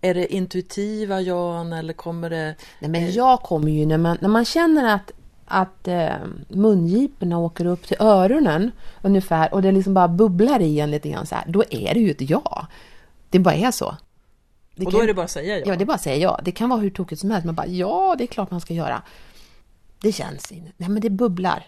Är 0.00 0.14
det 0.14 0.34
intuitiva 0.34 1.20
jan 1.20 1.72
eller 1.72 1.92
kommer 1.92 2.30
det... 2.30 2.54
Nej 2.80 2.90
men 2.90 3.12
jag 3.12 3.40
kommer 3.40 3.70
ju 3.70 3.86
när 3.86 3.98
man, 3.98 4.18
när 4.20 4.28
man 4.28 4.44
känner 4.44 4.94
att, 4.94 5.12
att 5.46 5.88
eh, 5.88 6.16
mungiporna 6.48 7.38
åker 7.38 7.66
upp 7.66 7.86
till 7.86 7.96
öronen 8.00 8.70
ungefär 9.02 9.54
och 9.54 9.62
det 9.62 9.72
liksom 9.72 9.94
bara 9.94 10.08
bubblar 10.08 10.60
i 10.60 10.80
en 10.80 10.90
lite 10.90 11.08
grann 11.08 11.26
så 11.26 11.34
här, 11.34 11.44
då 11.48 11.64
är 11.70 11.94
det 11.94 12.00
ju 12.00 12.10
ett 12.10 12.30
ja. 12.30 12.66
Det 13.30 13.38
bara 13.38 13.54
är 13.54 13.70
så. 13.70 13.96
Det 14.74 14.86
och 14.86 14.92
då 14.92 14.98
kan, 14.98 15.04
är 15.04 15.06
det 15.06 15.14
bara 15.14 15.24
att 15.24 15.30
säga 15.30 15.58
ja? 15.58 15.64
Ja, 15.66 15.76
det 15.76 15.84
är 15.84 15.86
bara 15.86 15.94
att 15.94 16.02
säga 16.02 16.16
ja. 16.16 16.40
Det 16.44 16.52
kan 16.52 16.68
vara 16.68 16.80
hur 16.80 16.90
tokigt 16.90 17.20
som 17.20 17.30
helst. 17.30 17.46
Man 17.46 17.54
bara, 17.54 17.66
ja, 17.66 18.14
det 18.18 18.24
är 18.24 18.26
klart 18.26 18.50
man 18.50 18.60
ska 18.60 18.74
göra. 18.74 19.02
Det 20.00 20.12
känns 20.12 20.52
inte. 20.52 20.72
Nej, 20.76 20.88
men 20.88 21.02
det 21.02 21.10
bubblar. 21.10 21.66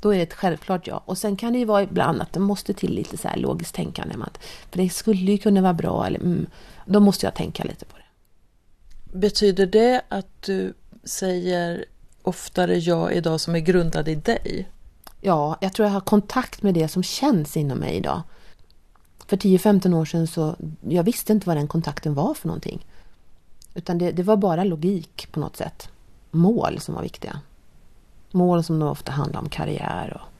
Då 0.00 0.10
är 0.10 0.16
det 0.16 0.22
ett 0.22 0.34
självklart 0.34 0.86
ja. 0.86 1.02
Och 1.04 1.18
sen 1.18 1.36
kan 1.36 1.52
det 1.52 1.58
ju 1.58 1.64
vara 1.64 1.82
ibland 1.82 2.20
att 2.20 2.32
det 2.32 2.40
måste 2.40 2.74
till 2.74 2.94
lite 2.94 3.16
så 3.16 3.28
här 3.28 3.36
logiskt 3.36 3.74
tänkande. 3.74 4.14
För 4.70 4.78
det 4.78 4.88
skulle 4.88 5.32
ju 5.32 5.38
kunna 5.38 5.60
vara 5.60 5.74
bra. 5.74 6.06
Eller, 6.06 6.20
mm, 6.20 6.46
då 6.86 7.00
måste 7.00 7.26
jag 7.26 7.34
tänka 7.34 7.64
lite 7.64 7.84
på 7.84 7.96
det. 7.96 9.18
Betyder 9.18 9.66
det 9.66 10.02
att 10.08 10.42
du 10.42 10.74
säger 11.04 11.84
oftare 12.22 12.78
ja 12.78 13.10
idag 13.10 13.40
som 13.40 13.54
är 13.54 13.60
grundad 13.60 14.08
i 14.08 14.14
dig? 14.14 14.68
Ja, 15.20 15.58
jag 15.60 15.72
tror 15.72 15.86
jag 15.86 15.92
har 15.92 16.00
kontakt 16.00 16.62
med 16.62 16.74
det 16.74 16.88
som 16.88 17.02
känns 17.02 17.56
inom 17.56 17.78
mig 17.78 17.96
idag. 17.96 18.22
För 19.26 19.36
10-15 19.36 19.94
år 19.94 20.04
sedan 20.04 20.26
så 20.26 20.56
jag 20.88 21.02
visste 21.02 21.32
inte 21.32 21.46
vad 21.46 21.56
den 21.56 21.68
kontakten 21.68 22.14
var 22.14 22.34
för 22.34 22.48
någonting. 22.48 22.86
Utan 23.74 23.98
det, 23.98 24.12
det, 24.12 24.22
var 24.22 24.36
bara 24.36 24.64
logik 24.64 25.28
på 25.32 25.40
något 25.40 25.56
sätt. 25.56 25.88
Mål 26.30 26.80
som 26.80 26.94
var 26.94 27.02
viktiga. 27.02 27.40
Mål 28.30 28.64
som 28.64 28.78
då 28.78 28.88
ofta 28.88 29.12
handlar 29.12 29.40
om 29.40 29.48
karriär 29.48 30.20
och 30.22 30.32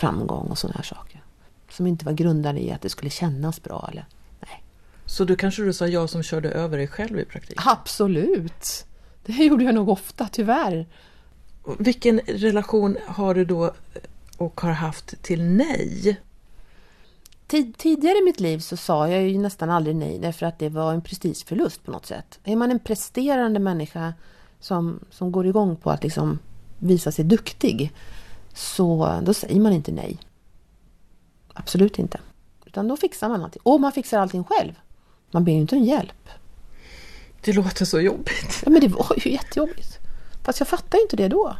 framgång 0.00 0.46
och 0.46 0.58
sådana 0.58 0.76
här 0.76 0.84
saker. 0.84 1.22
Som 1.70 1.86
inte 1.86 2.04
var 2.04 2.12
grundade 2.12 2.60
i 2.60 2.72
att 2.72 2.82
det 2.82 2.88
skulle 2.88 3.10
kännas 3.10 3.62
bra 3.62 3.88
eller 3.92 4.06
nej. 4.40 4.62
Så 5.06 5.24
du 5.24 5.36
kanske 5.36 5.62
du 5.62 5.72
sa 5.72 5.86
ja 5.86 6.08
som 6.08 6.22
körde 6.22 6.50
över 6.50 6.78
dig 6.78 6.88
själv 6.88 7.18
i 7.18 7.24
praktiken? 7.24 7.64
Absolut! 7.66 8.84
Det 9.26 9.32
gjorde 9.32 9.64
jag 9.64 9.74
nog 9.74 9.88
ofta, 9.88 10.28
tyvärr. 10.32 10.86
Vilken 11.78 12.18
relation 12.18 12.96
har 13.06 13.34
du 13.34 13.44
då 13.44 13.72
och 14.36 14.60
har 14.60 14.70
haft 14.70 15.22
till 15.22 15.42
nej? 15.42 16.20
Tid, 17.46 17.76
tidigare 17.78 18.18
i 18.18 18.22
mitt 18.22 18.40
liv 18.40 18.58
så 18.58 18.76
sa 18.76 19.08
jag 19.08 19.28
ju 19.28 19.38
nästan 19.38 19.70
aldrig 19.70 19.96
nej 19.96 20.18
därför 20.18 20.46
att 20.46 20.58
det 20.58 20.68
var 20.68 20.92
en 20.92 21.02
prestigeförlust 21.02 21.84
på 21.84 21.90
något 21.90 22.06
sätt. 22.06 22.38
Är 22.44 22.56
man 22.56 22.70
en 22.70 22.78
presterande 22.78 23.60
människa 23.60 24.14
som, 24.60 25.00
som 25.10 25.32
går 25.32 25.46
igång 25.46 25.76
på 25.76 25.90
att 25.90 26.02
liksom 26.02 26.38
visa 26.78 27.12
sig 27.12 27.24
duktig 27.24 27.92
så 28.54 29.18
då 29.22 29.34
säger 29.34 29.60
man 29.60 29.72
inte 29.72 29.92
nej. 29.92 30.18
Absolut 31.54 31.98
inte. 31.98 32.20
Utan 32.66 32.88
då 32.88 32.96
fixar 32.96 33.28
man 33.28 33.42
allting. 33.42 33.62
Och 33.62 33.80
man 33.80 33.92
fixar 33.92 34.18
allting 34.18 34.44
själv. 34.44 34.72
Man 35.30 35.44
ber 35.44 35.52
ju 35.52 35.58
inte 35.58 35.76
om 35.76 35.82
hjälp. 35.82 36.28
Det 37.44 37.52
låter 37.52 37.84
så 37.84 38.00
jobbigt. 38.00 38.62
Ja, 38.64 38.70
men 38.70 38.80
det 38.80 38.88
var 38.88 39.12
ju 39.16 39.30
jättejobbigt. 39.30 39.98
Fast 40.42 40.60
jag 40.60 40.68
fattar 40.68 41.02
inte 41.02 41.16
det 41.16 41.28
då. 41.28 41.56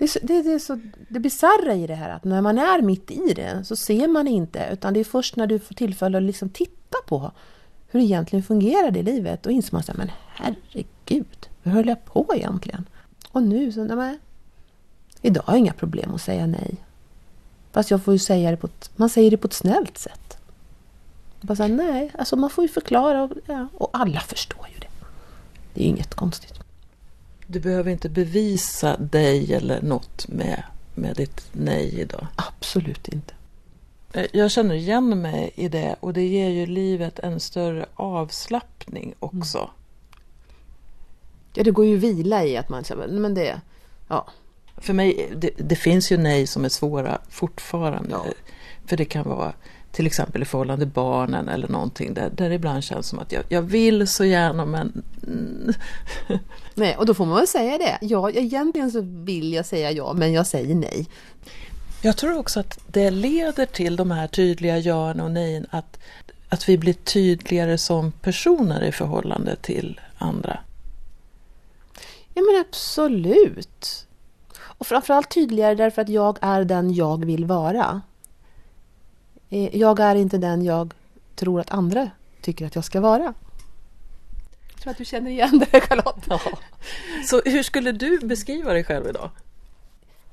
Det 0.00 0.04
är, 0.04 0.08
så, 0.08 0.18
det, 0.22 0.42
det 0.42 0.52
är 0.52 0.58
så 0.58 0.80
det 1.08 1.20
bisarra 1.20 1.74
i 1.74 1.86
det 1.86 1.94
här 1.94 2.10
att 2.10 2.24
när 2.24 2.40
man 2.40 2.58
är 2.58 2.82
mitt 2.82 3.10
i 3.10 3.34
det 3.34 3.64
så 3.64 3.76
ser 3.76 4.08
man 4.08 4.28
inte 4.28 4.68
utan 4.72 4.94
det 4.94 5.00
är 5.00 5.04
först 5.04 5.36
när 5.36 5.46
du 5.46 5.58
får 5.58 5.74
tillfälle 5.74 6.18
att 6.18 6.24
liksom 6.24 6.48
titta 6.48 6.98
på 7.06 7.32
hur 7.88 8.00
det 8.00 8.06
egentligen 8.06 8.42
fungerar 8.42 8.96
i 8.96 9.02
livet 9.02 9.46
och 9.46 9.52
inser 9.52 9.72
man 9.72 9.82
så 9.82 9.92
men 9.96 10.10
herregud, 10.34 11.48
hur 11.62 11.70
höll 11.70 11.88
jag 11.88 12.04
på 12.04 12.32
egentligen? 12.34 12.88
Och 13.32 13.42
nu 13.42 13.72
så, 13.72 13.84
nej, 13.84 14.18
idag 15.22 15.42
har 15.46 15.52
jag 15.52 15.58
inga 15.58 15.72
problem 15.72 16.14
att 16.14 16.22
säga 16.22 16.46
nej. 16.46 16.76
Fast 17.72 17.90
jag 17.90 18.04
får 18.04 18.14
ju 18.14 18.18
säga 18.18 18.50
det 18.50 18.56
på 18.56 18.66
ett, 18.66 18.90
man 18.96 19.08
säger 19.08 19.30
det 19.30 19.36
på 19.36 19.46
ett 19.46 19.52
snällt 19.52 19.98
sätt. 19.98 20.38
Bara 21.40 21.56
så 21.56 21.62
här, 21.62 21.70
nej, 21.70 22.12
alltså 22.18 22.36
man 22.36 22.50
får 22.50 22.64
ju 22.64 22.68
förklara 22.68 23.22
och, 23.22 23.30
ja, 23.46 23.68
och 23.74 23.90
alla 23.92 24.20
förstår 24.20 24.68
ju 24.74 24.78
det. 24.78 24.90
Det 25.74 25.82
är 25.82 25.86
inget 25.86 26.14
konstigt. 26.14 26.60
Du 27.52 27.60
behöver 27.60 27.90
inte 27.90 28.08
bevisa 28.08 28.96
dig 28.96 29.54
eller 29.54 29.82
något 29.82 30.28
med, 30.28 30.62
med 30.94 31.16
ditt 31.16 31.48
nej 31.52 32.00
idag. 32.00 32.26
Absolut 32.36 33.08
inte. 33.08 33.34
Eh, 34.12 34.26
jag 34.32 34.50
känner 34.50 34.74
igen 34.74 35.22
mig 35.22 35.50
i 35.54 35.68
det 35.68 35.96
och 36.00 36.12
det 36.12 36.26
ger 36.26 36.48
ju 36.48 36.66
livet 36.66 37.18
en 37.18 37.40
större 37.40 37.86
avslappning 37.94 39.14
också. 39.18 39.58
Mm. 39.58 39.70
Ja, 41.54 41.62
det 41.62 41.70
går 41.70 41.86
ju 41.86 41.96
att 41.96 42.02
vila 42.02 42.44
i 42.44 42.56
att 42.56 42.68
man 42.68 42.84
säger, 42.84 43.08
men 43.08 43.34
det, 43.34 43.60
Ja. 44.08 44.26
För 44.76 44.92
mig, 44.92 45.30
det, 45.36 45.50
det, 45.56 45.76
finns 45.76 46.12
ju 46.12 46.16
nej 46.16 46.46
som 46.46 46.64
är 46.64 46.68
svåra 46.68 47.18
fortfarande. 47.28 48.10
Ja. 48.10 48.24
För 48.86 48.96
det 48.96 49.04
kan 49.04 49.28
vara 49.28 49.52
till 49.92 50.06
exempel 50.06 50.42
i 50.42 50.44
förhållande 50.44 50.84
till 50.84 50.92
barnen 50.92 51.48
eller 51.48 51.68
någonting 51.68 52.14
där, 52.14 52.30
där 52.30 52.48
det 52.48 52.54
ibland 52.54 52.84
känns 52.84 53.08
som 53.08 53.18
att 53.18 53.32
jag, 53.32 53.42
jag 53.48 53.62
vill 53.62 54.08
så 54.08 54.24
gärna 54.24 54.64
men... 54.64 55.02
nej, 56.74 56.96
och 56.96 57.06
då 57.06 57.14
får 57.14 57.26
man 57.26 57.36
väl 57.36 57.46
säga 57.46 57.78
det. 57.78 57.98
Ja, 58.00 58.30
egentligen 58.30 58.90
så 58.90 59.00
vill 59.00 59.52
jag 59.52 59.66
säga 59.66 59.90
ja, 59.90 60.12
men 60.12 60.32
jag 60.32 60.46
säger 60.46 60.74
nej. 60.74 61.06
Jag 62.02 62.16
tror 62.16 62.38
också 62.38 62.60
att 62.60 62.78
det 62.86 63.10
leder 63.10 63.66
till 63.66 63.96
de 63.96 64.10
här 64.10 64.26
tydliga 64.26 64.78
ja 64.78 65.22
och 65.22 65.30
nej, 65.30 65.64
att, 65.70 65.98
att 66.48 66.68
vi 66.68 66.78
blir 66.78 66.92
tydligare 66.92 67.78
som 67.78 68.12
personer 68.12 68.84
i 68.84 68.92
förhållande 68.92 69.56
till 69.56 70.00
andra. 70.18 70.60
Ja 72.34 72.42
men 72.42 72.64
absolut. 72.68 74.06
Och 74.58 74.86
framförallt 74.86 75.34
tydligare 75.34 75.74
därför 75.74 76.02
att 76.02 76.08
jag 76.08 76.38
är 76.40 76.64
den 76.64 76.94
jag 76.94 77.24
vill 77.24 77.44
vara. 77.44 78.00
Eh, 79.50 79.76
jag 79.76 80.00
är 80.00 80.14
inte 80.14 80.38
den 80.38 80.64
jag 80.64 80.94
tror 81.34 81.60
att 81.60 81.70
andra 81.70 82.10
tycker 82.40 82.66
att 82.66 82.74
jag 82.74 82.84
ska 82.84 83.00
vara. 83.00 83.34
Jag 84.72 84.82
tror 84.82 84.90
att 84.90 84.98
du 84.98 85.04
känner 85.04 85.30
igen 85.30 85.64
det 85.70 85.80
Charlotte. 85.80 86.24
Ja. 86.28 86.40
Så 87.26 87.42
hur 87.44 87.62
skulle 87.62 87.92
du 87.92 88.18
beskriva 88.18 88.72
dig 88.72 88.84
själv 88.84 89.08
idag? 89.08 89.30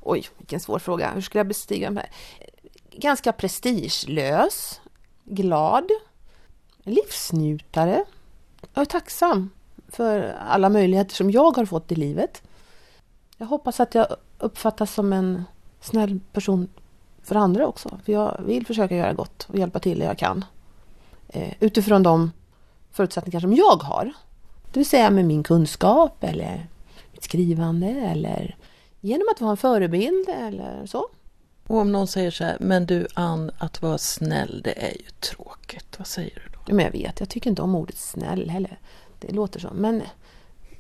Oj, 0.02 0.28
vilken 0.38 0.60
svår 0.60 0.80
fråga. 0.80 1.12
Hur 1.12 1.22
skulle 1.22 1.40
jag 1.40 1.48
beskriva 1.48 1.92
mig? 1.92 2.12
Ganska 2.92 3.32
prestigelös, 3.32 4.82
glad, 5.24 5.86
livsnjutare. 6.84 8.06
Jag 8.74 8.82
är 8.82 8.86
tacksam 8.86 9.50
för 9.88 10.36
alla 10.48 10.70
möjligheter 10.70 11.16
som 11.16 11.32
jag 11.32 11.58
har 11.58 11.66
fått 11.66 11.92
i 11.92 11.96
livet. 11.96 12.42
Jag 13.38 13.48
hoppas 13.48 13.80
att 13.80 13.96
jag 13.96 14.08
uppfattas 14.38 14.94
som 14.94 15.14
en 15.14 15.44
snäll 15.82 16.20
person 16.34 16.70
för 17.28 17.36
andra 17.36 17.68
också. 17.68 18.00
För 18.06 18.12
jag 18.14 18.42
vill 18.46 18.66
försöka 18.66 18.96
göra 18.96 19.14
gott 19.14 19.48
och 19.50 19.58
hjälpa 19.58 19.80
till 19.80 20.00
det 20.00 20.06
jag 20.06 20.18
kan. 20.18 20.46
Eh, 21.28 21.54
utifrån 21.60 22.04
de 22.04 22.32
förutsättningar 22.92 23.40
som 23.40 23.54
jag 23.54 23.84
har. 23.84 24.14
Det 24.72 24.80
vill 24.80 24.86
säga 24.86 25.10
med 25.10 25.26
min 25.26 25.44
kunskap 25.44 26.24
eller 26.24 26.68
mitt 27.12 27.24
skrivande 27.24 27.88
eller 27.88 28.56
genom 29.02 29.28
att 29.32 29.42
vara 29.42 29.52
en 29.52 29.58
förebild 29.58 30.30
eller 30.30 30.86
så. 30.86 31.08
Och 31.68 31.78
om 31.78 31.92
någon 31.92 32.08
säger 32.08 32.32
så 32.32 32.44
här, 32.44 32.58
men 32.60 32.86
du 32.86 33.08
Ann, 33.14 33.52
att 33.58 33.82
vara 33.82 33.98
snäll 33.98 34.62
det 34.64 34.84
är 34.86 34.94
ju 34.94 35.10
tråkigt. 35.20 35.96
Vad 35.98 36.08
säger 36.08 36.42
du 36.46 36.52
då? 36.54 36.60
Ja, 36.68 36.74
men 36.74 36.86
jag 36.86 36.92
vet, 36.92 37.20
jag 37.20 37.30
tycker 37.30 37.50
inte 37.50 37.62
om 37.62 37.76
ordet 37.76 37.98
snäll 37.98 38.50
heller. 38.50 38.80
Det 39.20 39.32
låter 39.32 39.60
så. 39.60 39.70
Men 39.74 40.02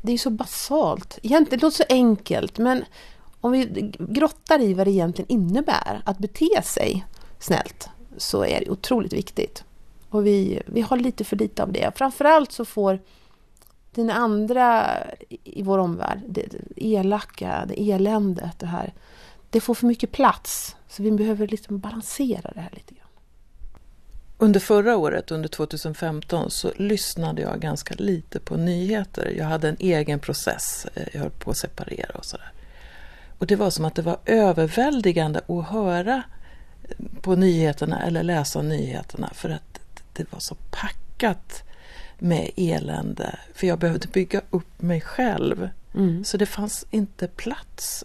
det 0.02 0.12
är 0.12 0.18
så 0.18 0.30
basalt. 0.30 1.20
Egentligen, 1.24 1.60
det 1.60 1.66
låter 1.66 1.78
så 1.78 1.84
enkelt 1.90 2.58
men 2.58 2.86
om 3.41 3.52
vi 3.52 3.91
grottar 4.00 4.62
i 4.62 4.73
vad 4.73 4.88
det 4.88 4.91
egentligen 4.91 5.32
innebär 5.32 6.02
att 6.06 6.17
bete 6.17 6.62
sig 6.63 7.06
snällt 7.39 7.89
så 8.17 8.45
är 8.45 8.60
det 8.60 8.69
otroligt 8.69 9.13
viktigt. 9.13 9.63
Och 10.10 10.26
vi, 10.26 10.62
vi 10.65 10.82
har 10.82 10.97
lite 10.97 11.23
för 11.23 11.36
lite 11.36 11.63
av 11.63 11.71
det. 11.71 11.91
Framförallt 11.95 12.52
så 12.52 12.65
får 12.65 13.00
den 13.91 14.10
andra 14.10 14.97
i 15.43 15.63
vår 15.63 15.78
omvärld, 15.78 16.19
det 16.28 16.56
elaka, 16.76 17.65
det 17.67 17.91
eländet, 17.91 18.60
det 18.60 18.65
här, 18.65 18.93
det 19.50 19.62
får 19.62 19.73
för 19.73 19.88
mycket 19.88 20.12
plats. 20.12 20.76
Så 20.89 21.04
vi 21.04 21.12
behöver 21.12 21.47
liksom 21.47 21.80
balansera 21.80 22.52
det 22.56 22.60
här 22.60 22.71
lite 22.73 22.93
grann. 22.93 23.08
Under 24.38 24.60
förra 24.60 24.97
året, 24.97 25.32
under 25.32 25.50
2015, 25.50 26.52
så 26.52 26.71
lyssnade 26.76 27.41
jag 27.41 27.60
ganska 27.60 27.95
lite 27.97 28.39
på 28.39 28.58
nyheter. 28.58 29.34
Jag 29.38 29.45
hade 29.45 29.69
en 29.69 29.78
egen 29.80 30.19
process, 30.19 30.88
eh, 30.93 31.08
jag 31.13 31.19
höll 31.19 31.30
på 31.30 31.52
att 31.52 31.58
separera 31.58 32.17
och 32.17 32.26
sådär. 32.26 32.52
Och 33.38 33.47
det 33.47 33.56
var 33.56 33.69
som 33.69 33.86
att 33.86 33.95
det 33.95 34.02
var 34.02 34.17
överväldigande 34.26 35.41
att 35.47 35.67
höra 35.67 36.23
på 37.21 37.36
nyheterna 37.36 38.04
eller 38.04 38.23
läsa 38.23 38.62
nyheterna 38.62 39.30
för 39.34 39.50
att 39.50 39.80
det 40.13 40.32
var 40.34 40.39
så 40.39 40.56
packat 40.71 41.63
med 42.19 42.52
elände. 42.56 43.39
För 43.54 43.67
jag 43.67 43.80
behövde 43.80 44.08
bygga 44.08 44.41
upp 44.50 44.82
mig 44.82 45.02
själv. 45.02 45.69
Mm. 45.95 46.23
Så 46.23 46.38
det 46.38 46.45
fanns 46.45 46.86
inte 46.91 47.28
plats 47.28 48.04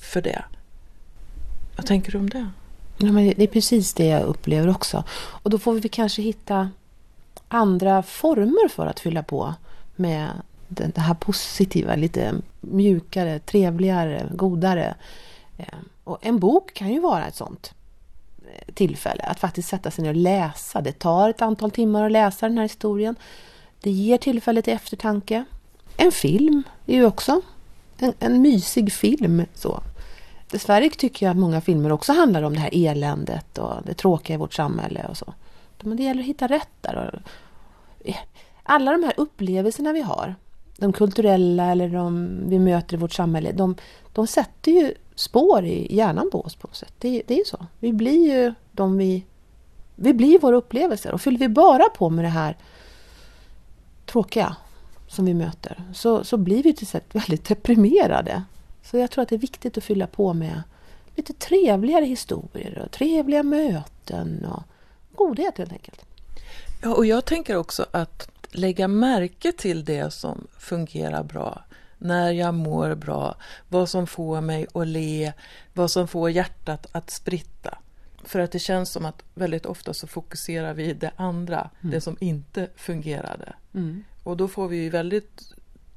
för 0.00 0.22
det. 0.22 0.44
Vad 1.76 1.86
tänker 1.86 2.12
du 2.12 2.18
om 2.18 2.30
det? 2.30 2.50
Ja, 2.98 3.12
men 3.12 3.24
det 3.36 3.42
är 3.42 3.46
precis 3.46 3.94
det 3.94 4.06
jag 4.06 4.22
upplever 4.22 4.68
också. 4.68 5.04
Och 5.12 5.50
då 5.50 5.58
får 5.58 5.74
vi 5.74 5.88
kanske 5.88 6.22
hitta 6.22 6.70
andra 7.48 8.02
former 8.02 8.68
för 8.68 8.86
att 8.86 9.00
fylla 9.00 9.22
på 9.22 9.54
med 9.96 10.30
det 10.70 11.00
här 11.00 11.14
positiva, 11.14 11.96
lite 11.96 12.34
mjukare, 12.60 13.38
trevligare, 13.38 14.26
godare. 14.34 14.94
Ehm, 15.56 15.88
och 16.04 16.18
en 16.20 16.38
bok 16.38 16.74
kan 16.74 16.88
ju 16.92 17.00
vara 17.00 17.26
ett 17.26 17.34
sånt 17.34 17.74
eh, 18.38 18.74
tillfälle, 18.74 19.22
att 19.22 19.40
faktiskt 19.40 19.68
sätta 19.68 19.90
sig 19.90 20.04
ner 20.04 20.10
och 20.10 20.16
läsa. 20.16 20.80
Det 20.80 20.92
tar 20.92 21.30
ett 21.30 21.42
antal 21.42 21.70
timmar 21.70 22.06
att 22.06 22.12
läsa 22.12 22.48
den 22.48 22.58
här 22.58 22.64
historien. 22.64 23.16
Det 23.80 23.90
ger 23.90 24.18
tillfälle 24.18 24.62
till 24.62 24.72
eftertanke. 24.72 25.44
En 25.96 26.12
film 26.12 26.62
är 26.86 26.94
ju 26.94 27.06
också 27.06 27.40
en, 27.98 28.12
en 28.18 28.42
mysig 28.42 28.92
film. 28.92 29.42
Så. 29.54 29.82
Dessvärre 30.50 30.90
tycker 30.90 31.26
jag 31.26 31.30
att 31.30 31.36
många 31.36 31.60
filmer 31.60 31.92
också 31.92 32.12
handlar 32.12 32.42
om 32.42 32.54
det 32.54 32.60
här 32.60 32.70
eländet 32.72 33.58
och 33.58 33.74
det 33.84 33.94
tråkiga 33.94 34.34
i 34.34 34.38
vårt 34.38 34.54
samhälle 34.54 35.06
och 35.10 35.16
så. 35.16 35.34
Men 35.82 35.96
det 35.96 36.02
gäller 36.02 36.20
att 36.20 36.28
hitta 36.28 36.46
rätt 36.46 36.68
där. 36.80 37.22
Eh, 38.04 38.16
alla 38.62 38.92
de 38.92 39.02
här 39.02 39.14
upplevelserna 39.16 39.92
vi 39.92 40.00
har, 40.02 40.34
de 40.80 40.92
kulturella 40.92 41.72
eller 41.72 41.88
de 41.88 42.40
vi 42.48 42.58
möter 42.58 42.94
i 42.94 42.96
vårt 42.96 43.12
samhälle, 43.12 43.52
de, 43.52 43.76
de 44.12 44.26
sätter 44.26 44.72
ju 44.72 44.94
spår 45.14 45.64
i 45.64 45.96
hjärnan 45.96 46.30
på 46.32 46.40
oss 46.40 46.54
på 46.54 46.66
något 46.66 46.76
sätt. 46.76 46.92
Det, 46.98 47.22
det 47.26 47.34
är 47.34 47.38
ju 47.38 47.44
så. 47.44 47.66
Vi 47.78 47.92
blir 47.92 48.34
ju 48.34 48.54
de 48.72 48.98
vi... 48.98 49.24
Vi 50.02 50.14
blir 50.14 50.38
våra 50.38 50.56
upplevelser 50.56 51.12
och 51.12 51.20
fyller 51.20 51.38
vi 51.38 51.48
bara 51.48 51.88
på 51.88 52.10
med 52.10 52.24
det 52.24 52.28
här 52.28 52.56
tråkiga 54.06 54.56
som 55.08 55.24
vi 55.24 55.34
möter 55.34 55.82
så, 55.94 56.24
så 56.24 56.36
blir 56.36 56.62
vi 56.62 56.72
till 56.72 56.86
sätt 56.86 57.04
väldigt 57.12 57.48
deprimerade. 57.48 58.42
Så 58.82 58.96
jag 58.98 59.10
tror 59.10 59.22
att 59.22 59.28
det 59.28 59.34
är 59.34 59.38
viktigt 59.38 59.78
att 59.78 59.84
fylla 59.84 60.06
på 60.06 60.32
med 60.32 60.62
lite 61.16 61.32
trevligare 61.32 62.04
historier 62.04 62.82
och 62.84 62.90
trevliga 62.90 63.42
möten 63.42 64.44
och 64.44 64.62
godhet 65.14 65.58
helt 65.58 65.72
enkelt. 65.72 66.04
Ja, 66.82 66.94
och 66.94 67.06
jag 67.06 67.24
tänker 67.24 67.56
också 67.56 67.86
att 67.90 68.39
lägga 68.50 68.88
märke 68.88 69.52
till 69.52 69.84
det 69.84 70.10
som 70.10 70.46
fungerar 70.58 71.22
bra. 71.22 71.64
När 71.98 72.32
jag 72.32 72.54
mår 72.54 72.94
bra, 72.94 73.36
vad 73.68 73.88
som 73.88 74.06
får 74.06 74.40
mig 74.40 74.66
att 74.74 74.86
le, 74.86 75.32
vad 75.72 75.90
som 75.90 76.08
får 76.08 76.30
hjärtat 76.30 76.86
att 76.92 77.10
spritta. 77.10 77.78
För 78.24 78.38
att 78.38 78.52
det 78.52 78.58
känns 78.58 78.90
som 78.90 79.04
att 79.04 79.22
väldigt 79.34 79.66
ofta 79.66 79.94
så 79.94 80.06
fokuserar 80.06 80.74
vi 80.74 80.92
det 80.92 81.10
andra, 81.16 81.70
mm. 81.80 81.92
det 81.92 82.00
som 82.00 82.16
inte 82.20 82.68
fungerade. 82.76 83.52
Mm. 83.74 84.04
Och 84.22 84.36
då 84.36 84.48
får 84.48 84.68
vi 84.68 84.88
väldigt 84.88 85.54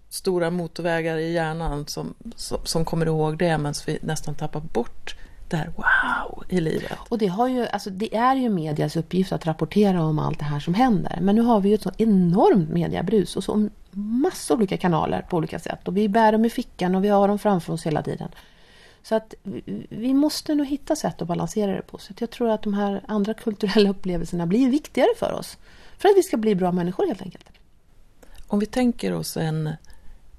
stora 0.09 0.49
motorvägar 0.49 1.17
i 1.17 1.31
hjärnan 1.31 1.87
som, 1.87 2.13
som, 2.35 2.59
som 2.63 2.85
kommer 2.85 3.05
ihåg 3.05 3.37
det 3.37 3.57
medan 3.57 3.73
vi 3.85 3.99
nästan 4.01 4.35
tappar 4.35 4.59
bort 4.59 5.15
det 5.53 5.57
här 5.57 5.71
wow 5.75 6.43
i 6.49 6.61
livet. 6.61 6.97
Och 7.09 7.17
det, 7.17 7.27
har 7.27 7.47
ju, 7.47 7.67
alltså 7.67 7.89
det 7.89 8.15
är 8.15 8.35
ju 8.35 8.49
medias 8.49 8.95
uppgift 8.95 9.31
att 9.31 9.45
rapportera 9.45 10.03
om 10.03 10.19
allt 10.19 10.39
det 10.39 10.45
här 10.45 10.59
som 10.59 10.73
händer. 10.73 11.19
Men 11.21 11.35
nu 11.35 11.41
har 11.41 11.59
vi 11.59 11.69
ju 11.69 11.75
ett 11.75 11.81
så 11.81 11.91
enormt 11.97 12.69
mediebrus 12.69 13.35
och 13.35 13.43
så 13.43 13.69
massor 13.91 14.55
olika 14.55 14.77
kanaler 14.77 15.21
på 15.29 15.37
olika 15.37 15.59
sätt. 15.59 15.87
Och 15.87 15.97
vi 15.97 16.09
bär 16.09 16.31
dem 16.31 16.45
i 16.45 16.49
fickan 16.49 16.95
och 16.95 17.03
vi 17.03 17.09
har 17.09 17.27
dem 17.27 17.39
framför 17.39 17.73
oss 17.73 17.85
hela 17.85 18.03
tiden. 18.03 18.29
Så 19.03 19.15
att 19.15 19.33
vi 19.89 20.13
måste 20.13 20.55
nog 20.55 20.65
hitta 20.65 20.95
sätt 20.95 21.21
att 21.21 21.27
balansera 21.27 21.75
det 21.75 21.81
på. 21.81 21.97
Så 21.97 22.13
jag 22.19 22.29
tror 22.29 22.49
att 22.49 22.63
de 22.63 22.73
här 22.73 23.01
andra 23.07 23.33
kulturella 23.43 23.89
upplevelserna 23.89 24.45
blir 24.45 24.69
viktigare 24.69 25.09
för 25.17 25.33
oss. 25.33 25.57
För 25.97 26.09
att 26.09 26.17
vi 26.17 26.23
ska 26.23 26.37
bli 26.37 26.55
bra 26.55 26.71
människor 26.71 27.07
helt 27.07 27.21
enkelt. 27.21 27.45
Om 28.47 28.59
vi 28.59 28.65
tänker 28.65 29.13
oss 29.13 29.37
en, 29.37 29.69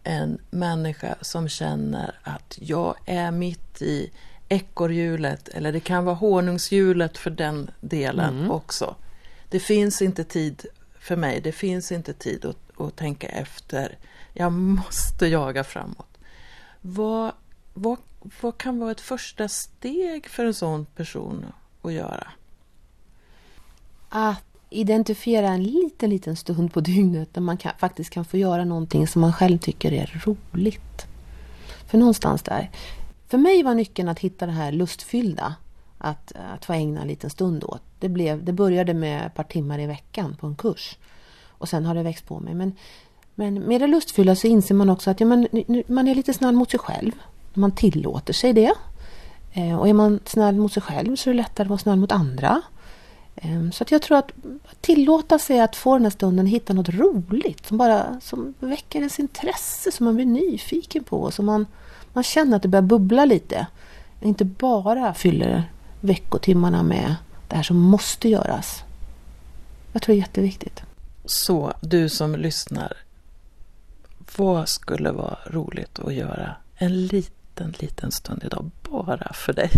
en 0.03 0.39
människa 0.51 1.15
som 1.21 1.49
känner 1.49 2.15
att 2.23 2.59
jag 2.61 2.95
är 3.07 3.31
mitt 3.31 3.83
i 3.83 4.11
ekorrhjulet 4.49 5.49
eller 5.49 5.73
det 5.73 5.81
kan 5.81 6.05
vara 6.05 6.15
honungshjulet 6.15 7.19
för 7.19 7.31
den 7.31 7.71
delen 7.81 8.39
mm. 8.39 8.51
också. 8.51 8.95
Det 9.49 9.61
finns 9.61 10.03
inte 10.03 10.25
tid 10.25 10.67
för 10.99 11.17
mig, 11.17 11.41
det 11.41 11.53
finns 11.53 11.93
inte 11.93 12.13
tid 12.13 12.45
att, 12.45 12.81
att 12.81 12.97
tänka 12.97 13.29
efter. 13.29 13.99
Jag 14.33 14.53
måste 14.53 15.27
jaga 15.27 15.65
framåt. 15.65 16.19
Vad, 16.81 17.33
vad, 17.75 17.99
vad 18.41 18.59
kan 18.59 18.79
vara 18.79 18.91
ett 18.91 19.01
första 19.01 19.49
steg 19.49 20.27
för 20.29 20.45
en 20.45 20.55
sån 20.55 20.87
person 20.87 21.47
att 21.83 21.93
göra? 21.93 22.27
Att 24.09 24.45
identifiera 24.71 25.49
en 25.49 25.63
liten, 25.63 26.11
liten 26.11 26.37
stund 26.37 26.73
på 26.73 26.81
dygnet 26.81 27.35
där 27.35 27.41
man 27.41 27.57
kan, 27.57 27.73
faktiskt 27.79 28.11
kan 28.11 28.25
få 28.25 28.37
göra 28.37 28.65
någonting 28.65 29.07
som 29.07 29.21
man 29.21 29.33
själv 29.33 29.59
tycker 29.59 29.93
är 29.93 30.23
roligt. 30.25 31.07
För 31.87 31.99
någonstans 31.99 32.43
där. 32.43 32.71
För 33.29 33.39
mig 33.39 33.63
var 33.63 33.75
nyckeln 33.75 34.09
att 34.09 34.19
hitta 34.19 34.47
det 34.47 34.53
här 34.53 34.73
lustfyllda. 34.73 35.55
Att, 35.99 36.33
att 36.55 36.65
få 36.65 36.73
ägna 36.73 37.01
en 37.01 37.09
liten 37.09 37.31
stund 37.31 37.65
åt. 37.65 37.83
Det, 37.99 38.09
blev, 38.09 38.45
det 38.45 38.53
började 38.53 38.95
med 38.95 39.27
ett 39.27 39.35
par 39.35 39.45
timmar 39.45 39.81
i 39.81 39.87
veckan 39.87 40.37
på 40.41 40.47
en 40.47 40.57
kurs. 40.57 40.97
Och 41.49 41.69
sen 41.69 41.85
har 41.85 41.95
det 41.95 42.03
växt 42.03 42.27
på 42.27 42.41
mig. 42.41 42.55
Men, 42.55 42.73
men 43.35 43.55
med 43.55 43.81
det 43.81 43.87
lustfyllda 43.87 44.37
så 44.37 44.47
inser 44.47 44.75
man 44.75 44.91
också 44.91 45.11
att 45.11 45.21
ja, 45.21 45.27
man, 45.27 45.49
man 45.87 46.09
är 46.09 46.15
lite 46.15 46.35
snäll 46.35 46.55
mot 46.55 46.71
sig 46.71 46.81
själv. 46.81 47.13
man 47.55 47.73
tillåter 47.73 48.33
sig 48.33 48.53
det. 48.53 48.73
Eh, 49.53 49.79
och 49.79 49.89
är 49.89 49.93
man 49.93 50.21
snäll 50.25 50.57
mot 50.57 50.73
sig 50.73 50.83
själv 50.83 51.17
så 51.17 51.31
är 51.31 51.35
det 51.35 51.43
lättare 51.43 51.65
att 51.65 51.71
vara 51.71 51.79
snäll 51.79 51.99
mot 51.99 52.13
andra. 52.13 52.63
Ehm, 53.37 53.73
så 53.73 53.85
att 53.85 53.91
jag 53.91 54.03
tror 54.03 54.19
att 54.19 54.33
tillåta 54.81 55.39
sig 55.39 55.61
att 55.61 55.77
få 55.77 55.95
den 55.95 56.03
här 56.03 56.11
stunden 56.11 56.47
hitta 56.47 56.73
något 56.73 56.89
roligt 56.89 57.67
som 57.67 57.79
bara 57.79 58.21
som 58.21 58.55
väcker 58.59 58.99
ens 58.99 59.19
intresse, 59.19 59.93
som 59.93 60.05
man 60.05 60.15
blir 60.15 60.27
nyfiken 60.27 61.05
på, 61.05 61.31
som 61.31 61.47
man, 61.47 61.67
man 62.13 62.25
känner 62.25 62.57
att 62.57 62.63
det 62.63 62.69
börjar 62.69 62.83
bubbla 62.83 63.25
lite. 63.25 63.67
Inte 64.21 64.45
bara 64.45 65.15
fyller 65.15 65.71
veckotimmarna 66.01 66.83
med 66.83 67.15
det 67.49 67.57
här 67.57 67.63
som 67.63 67.81
måste 67.81 68.29
göras. 68.29 68.83
Jag 69.93 70.03
tror 70.03 70.15
det 70.15 70.19
är 70.19 70.23
jätteviktigt. 70.23 70.83
Så 71.25 71.73
du 71.81 72.09
som 72.09 72.37
lyssnar, 72.37 72.93
vad 74.37 74.69
skulle 74.69 75.11
vara 75.13 75.39
roligt 75.47 75.99
att 75.99 76.15
göra 76.15 76.57
en 76.77 77.07
liten, 77.07 77.75
liten 77.79 78.13
stund 78.13 78.45
idag 78.45 78.71
bara 78.91 79.33
för 79.33 79.53
dig? 79.53 79.71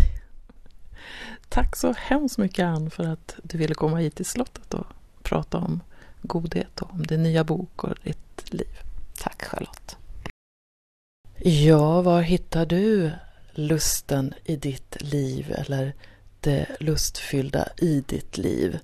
Tack 1.49 1.77
så 1.77 1.95
hemskt 1.97 2.39
mycket 2.39 2.65
Ann 2.65 2.91
för 2.91 3.05
att 3.05 3.37
du 3.43 3.59
ville 3.59 3.75
komma 3.75 3.97
hit 3.97 4.15
till 4.15 4.27
slottet 4.27 4.75
och 4.75 4.87
prata 5.23 5.59
om 5.59 5.83
godhet 6.23 6.83
och 6.83 6.91
om 6.93 7.07
din 7.07 7.23
nya 7.23 7.45
bok 7.45 7.85
och 7.85 7.95
ditt 8.03 8.53
liv. 8.55 8.79
Tack 9.19 9.43
Charlotte. 9.43 9.97
Ja, 11.39 12.03
var 12.03 12.23
hittar 12.23 12.67
du 12.67 13.11
lusten 13.53 14.35
i 14.45 14.57
ditt 14.57 15.03
liv 15.03 15.55
eller 15.59 15.95
det 16.41 16.67
lustfyllda 16.81 17.69
i 17.77 18.01
ditt 18.01 18.39
liv? 18.39 18.79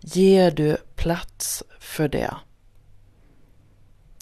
Ger 0.00 0.50
du 0.50 0.76
plats 0.94 1.62
för 1.78 2.08
det? 2.08 2.34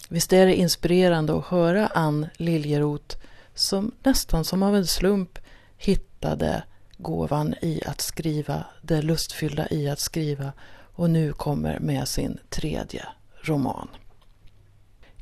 Visst 0.09 0.33
är 0.33 0.45
det 0.45 0.55
inspirerande 0.55 1.37
att 1.37 1.45
höra 1.45 1.87
Ann 1.87 2.27
Liljeroth 2.37 3.17
som 3.53 3.91
nästan 4.03 4.45
som 4.45 4.63
av 4.63 4.75
en 4.75 4.87
slump 4.87 5.39
hittade 5.77 6.63
gåvan 7.03 7.55
i 7.61 7.81
att 7.85 8.01
skriva, 8.01 8.65
det 8.81 9.01
lustfyllda 9.01 9.67
i 9.69 9.89
att 9.89 9.99
skriva 9.99 10.53
och 10.95 11.09
nu 11.09 11.33
kommer 11.33 11.79
med 11.79 12.07
sin 12.07 12.39
tredje 12.49 13.05
roman. 13.41 13.87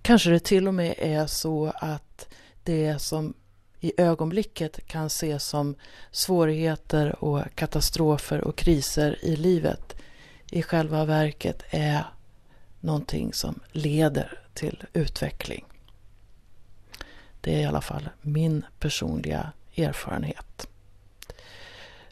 Kanske 0.02 0.30
det 0.30 0.40
till 0.40 0.68
och 0.68 0.74
med 0.74 0.96
är 0.98 1.28
så 1.28 1.74
att 1.76 2.28
det 2.64 3.00
som 3.00 3.34
i 3.80 3.94
ögonblicket 3.98 4.88
kan 4.88 5.06
ses 5.06 5.44
som 5.44 5.76
svårigheter 6.12 7.24
och 7.24 7.56
katastrofer 7.56 8.42
och 8.42 8.56
kriser 8.56 9.26
i 9.26 9.36
livet 9.36 9.96
i 10.52 10.62
själva 10.64 11.06
verket 11.06 11.64
är 11.70 12.04
någonting 12.80 13.34
som 13.34 13.60
leder 13.72 14.40
till 14.54 14.84
utveckling. 14.94 15.66
Det 17.42 17.56
är 17.56 17.60
i 17.60 17.66
alla 17.66 17.82
fall 17.82 18.10
min 18.22 18.66
personliga 18.80 19.52
erfarenhet. 19.76 20.68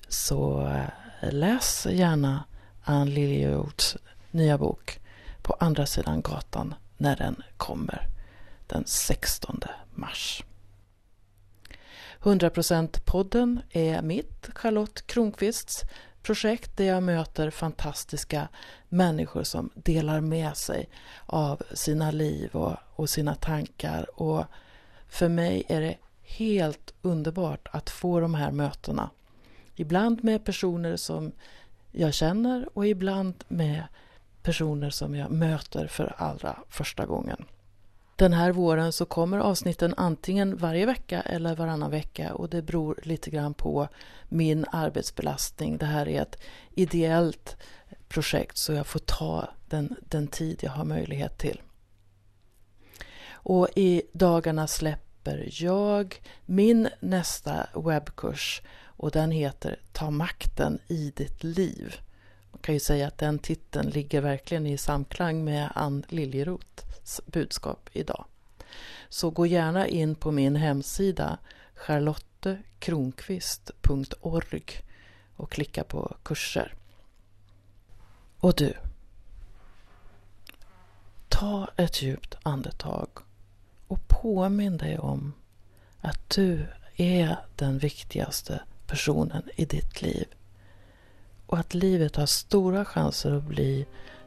Så 0.10 0.68
eh, 0.68 1.32
läs 1.34 1.86
gärna 1.86 2.44
Ann 2.84 3.10
Liljeroths 3.10 3.98
nya 4.32 4.58
bok 4.58 5.00
På 5.42 5.54
andra 5.60 5.86
sidan 5.86 6.22
gatan 6.22 6.76
när 6.98 7.16
den 7.16 7.44
kommer 7.58 8.08
den 8.68 8.84
16 8.86 9.60
mars. 9.94 10.44
100%-podden 12.22 13.62
är 13.70 14.02
mitt, 14.02 14.50
Charlotte 14.56 15.08
Kronqvists, 15.08 15.84
projekt 16.22 16.78
där 16.78 16.86
jag 16.86 17.04
möter 17.04 17.50
fantastiska 17.50 18.48
människor 18.90 19.44
som 19.44 19.70
delar 19.76 20.22
med 20.22 20.58
sig 20.58 20.90
av 21.26 21.62
sina 21.74 22.12
liv 22.12 22.56
och, 22.56 22.76
och 22.96 23.10
sina 23.10 23.36
tankar. 23.36 24.22
Och 24.22 24.46
för 25.08 25.30
mig 25.30 25.64
är 25.68 25.82
det 25.82 25.96
helt 26.22 26.94
underbart 27.02 27.68
att 27.72 27.90
få 27.90 28.20
de 28.20 28.36
här 28.36 28.52
mötena. 28.52 29.10
Ibland 29.80 30.24
med 30.24 30.46
personer 30.46 30.96
som 30.96 31.32
jag 31.92 32.14
känner 32.14 32.78
och 32.78 32.88
ibland 32.88 33.44
med 33.48 33.84
personer 34.44 34.90
som 34.90 35.16
jag 35.16 35.32
möter 35.32 35.88
för 35.88 36.16
allra 36.18 36.58
första 36.70 37.06
gången. 37.06 37.46
Den 38.16 38.34
här 38.34 38.52
våren 38.52 38.92
så 38.92 39.06
kommer 39.06 39.38
avsnitten 39.38 39.94
antingen 39.98 40.58
varje 40.58 40.86
vecka 40.86 41.22
eller 41.22 41.56
varannan 41.56 41.92
vecka 41.92 42.34
och 42.34 42.50
det 42.50 42.62
beror 42.62 43.00
lite 43.04 43.30
grann 43.30 43.54
på 43.54 43.88
min 44.30 44.66
arbetsbelastning. 44.72 45.78
Det 45.78 45.86
här 45.86 46.08
är 46.08 46.22
ett 46.22 46.42
ideellt 46.72 47.58
projekt 48.08 48.58
så 48.58 48.74
jag 48.74 48.88
får 48.88 49.00
ta 49.00 49.50
den, 49.70 49.96
den 50.02 50.28
tid 50.28 50.60
jag 50.64 50.72
har 50.72 50.86
möjlighet 50.86 51.38
till. 51.38 51.62
Och 53.32 53.68
i 53.76 54.02
dagarna 54.14 54.68
släpper 54.68 55.50
jag 55.52 56.22
min 56.46 56.90
nästa 57.00 57.68
webbkurs 57.76 58.62
och 59.00 59.12
den 59.12 59.32
heter 59.32 59.80
Ta 59.92 60.10
makten 60.10 60.80
i 60.88 61.12
ditt 61.16 61.44
liv. 61.44 61.96
Man 62.52 62.60
kan 62.62 62.74
ju 62.74 62.80
säga 62.80 63.08
att 63.08 63.18
den 63.18 63.40
titeln 63.40 63.90
ligger 63.90 64.22
verkligen 64.22 64.66
i 64.66 64.78
samklang 64.78 65.44
med 65.44 65.72
Ann 65.76 66.04
Liljeroths 66.10 67.22
budskap 67.26 67.90
idag. 67.94 68.26
Så 69.10 69.30
gå 69.30 69.46
gärna 69.46 69.88
in 69.88 70.16
på 70.16 70.32
min 70.32 70.56
hemsida 70.56 71.38
charlottekronqvist.org 71.74 74.64
och 75.36 75.52
klicka 75.52 75.84
på 75.84 76.16
kurser. 76.24 76.74
Och 78.40 78.56
du, 78.56 78.74
ta 81.30 81.70
ett 81.78 82.02
djupt 82.02 82.36
andetag 82.44 83.10
och 83.88 84.08
påminn 84.08 84.78
dig 84.78 85.00
om 85.00 85.34
att 86.02 86.30
du 86.30 86.68
är 86.96 87.38
den 87.56 87.78
viktigaste 87.78 88.62
personen 88.90 89.44
i 89.56 89.66
ditt 89.66 90.02
liv 90.02 90.26
och 91.46 91.60
att 91.60 91.74
livet 91.74 92.16
har 92.16 92.26
stora 92.26 92.86
chanser 92.86 93.32
att 93.32 93.44
bli 93.44 93.86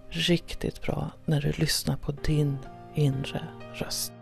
riktigt 0.08 0.82
bra 0.82 1.10
när 1.24 1.40
du 1.40 1.52
lyssnar 1.52 1.96
på 1.96 2.12
din 2.12 2.58
inre 2.94 3.48
röst. 3.74 4.12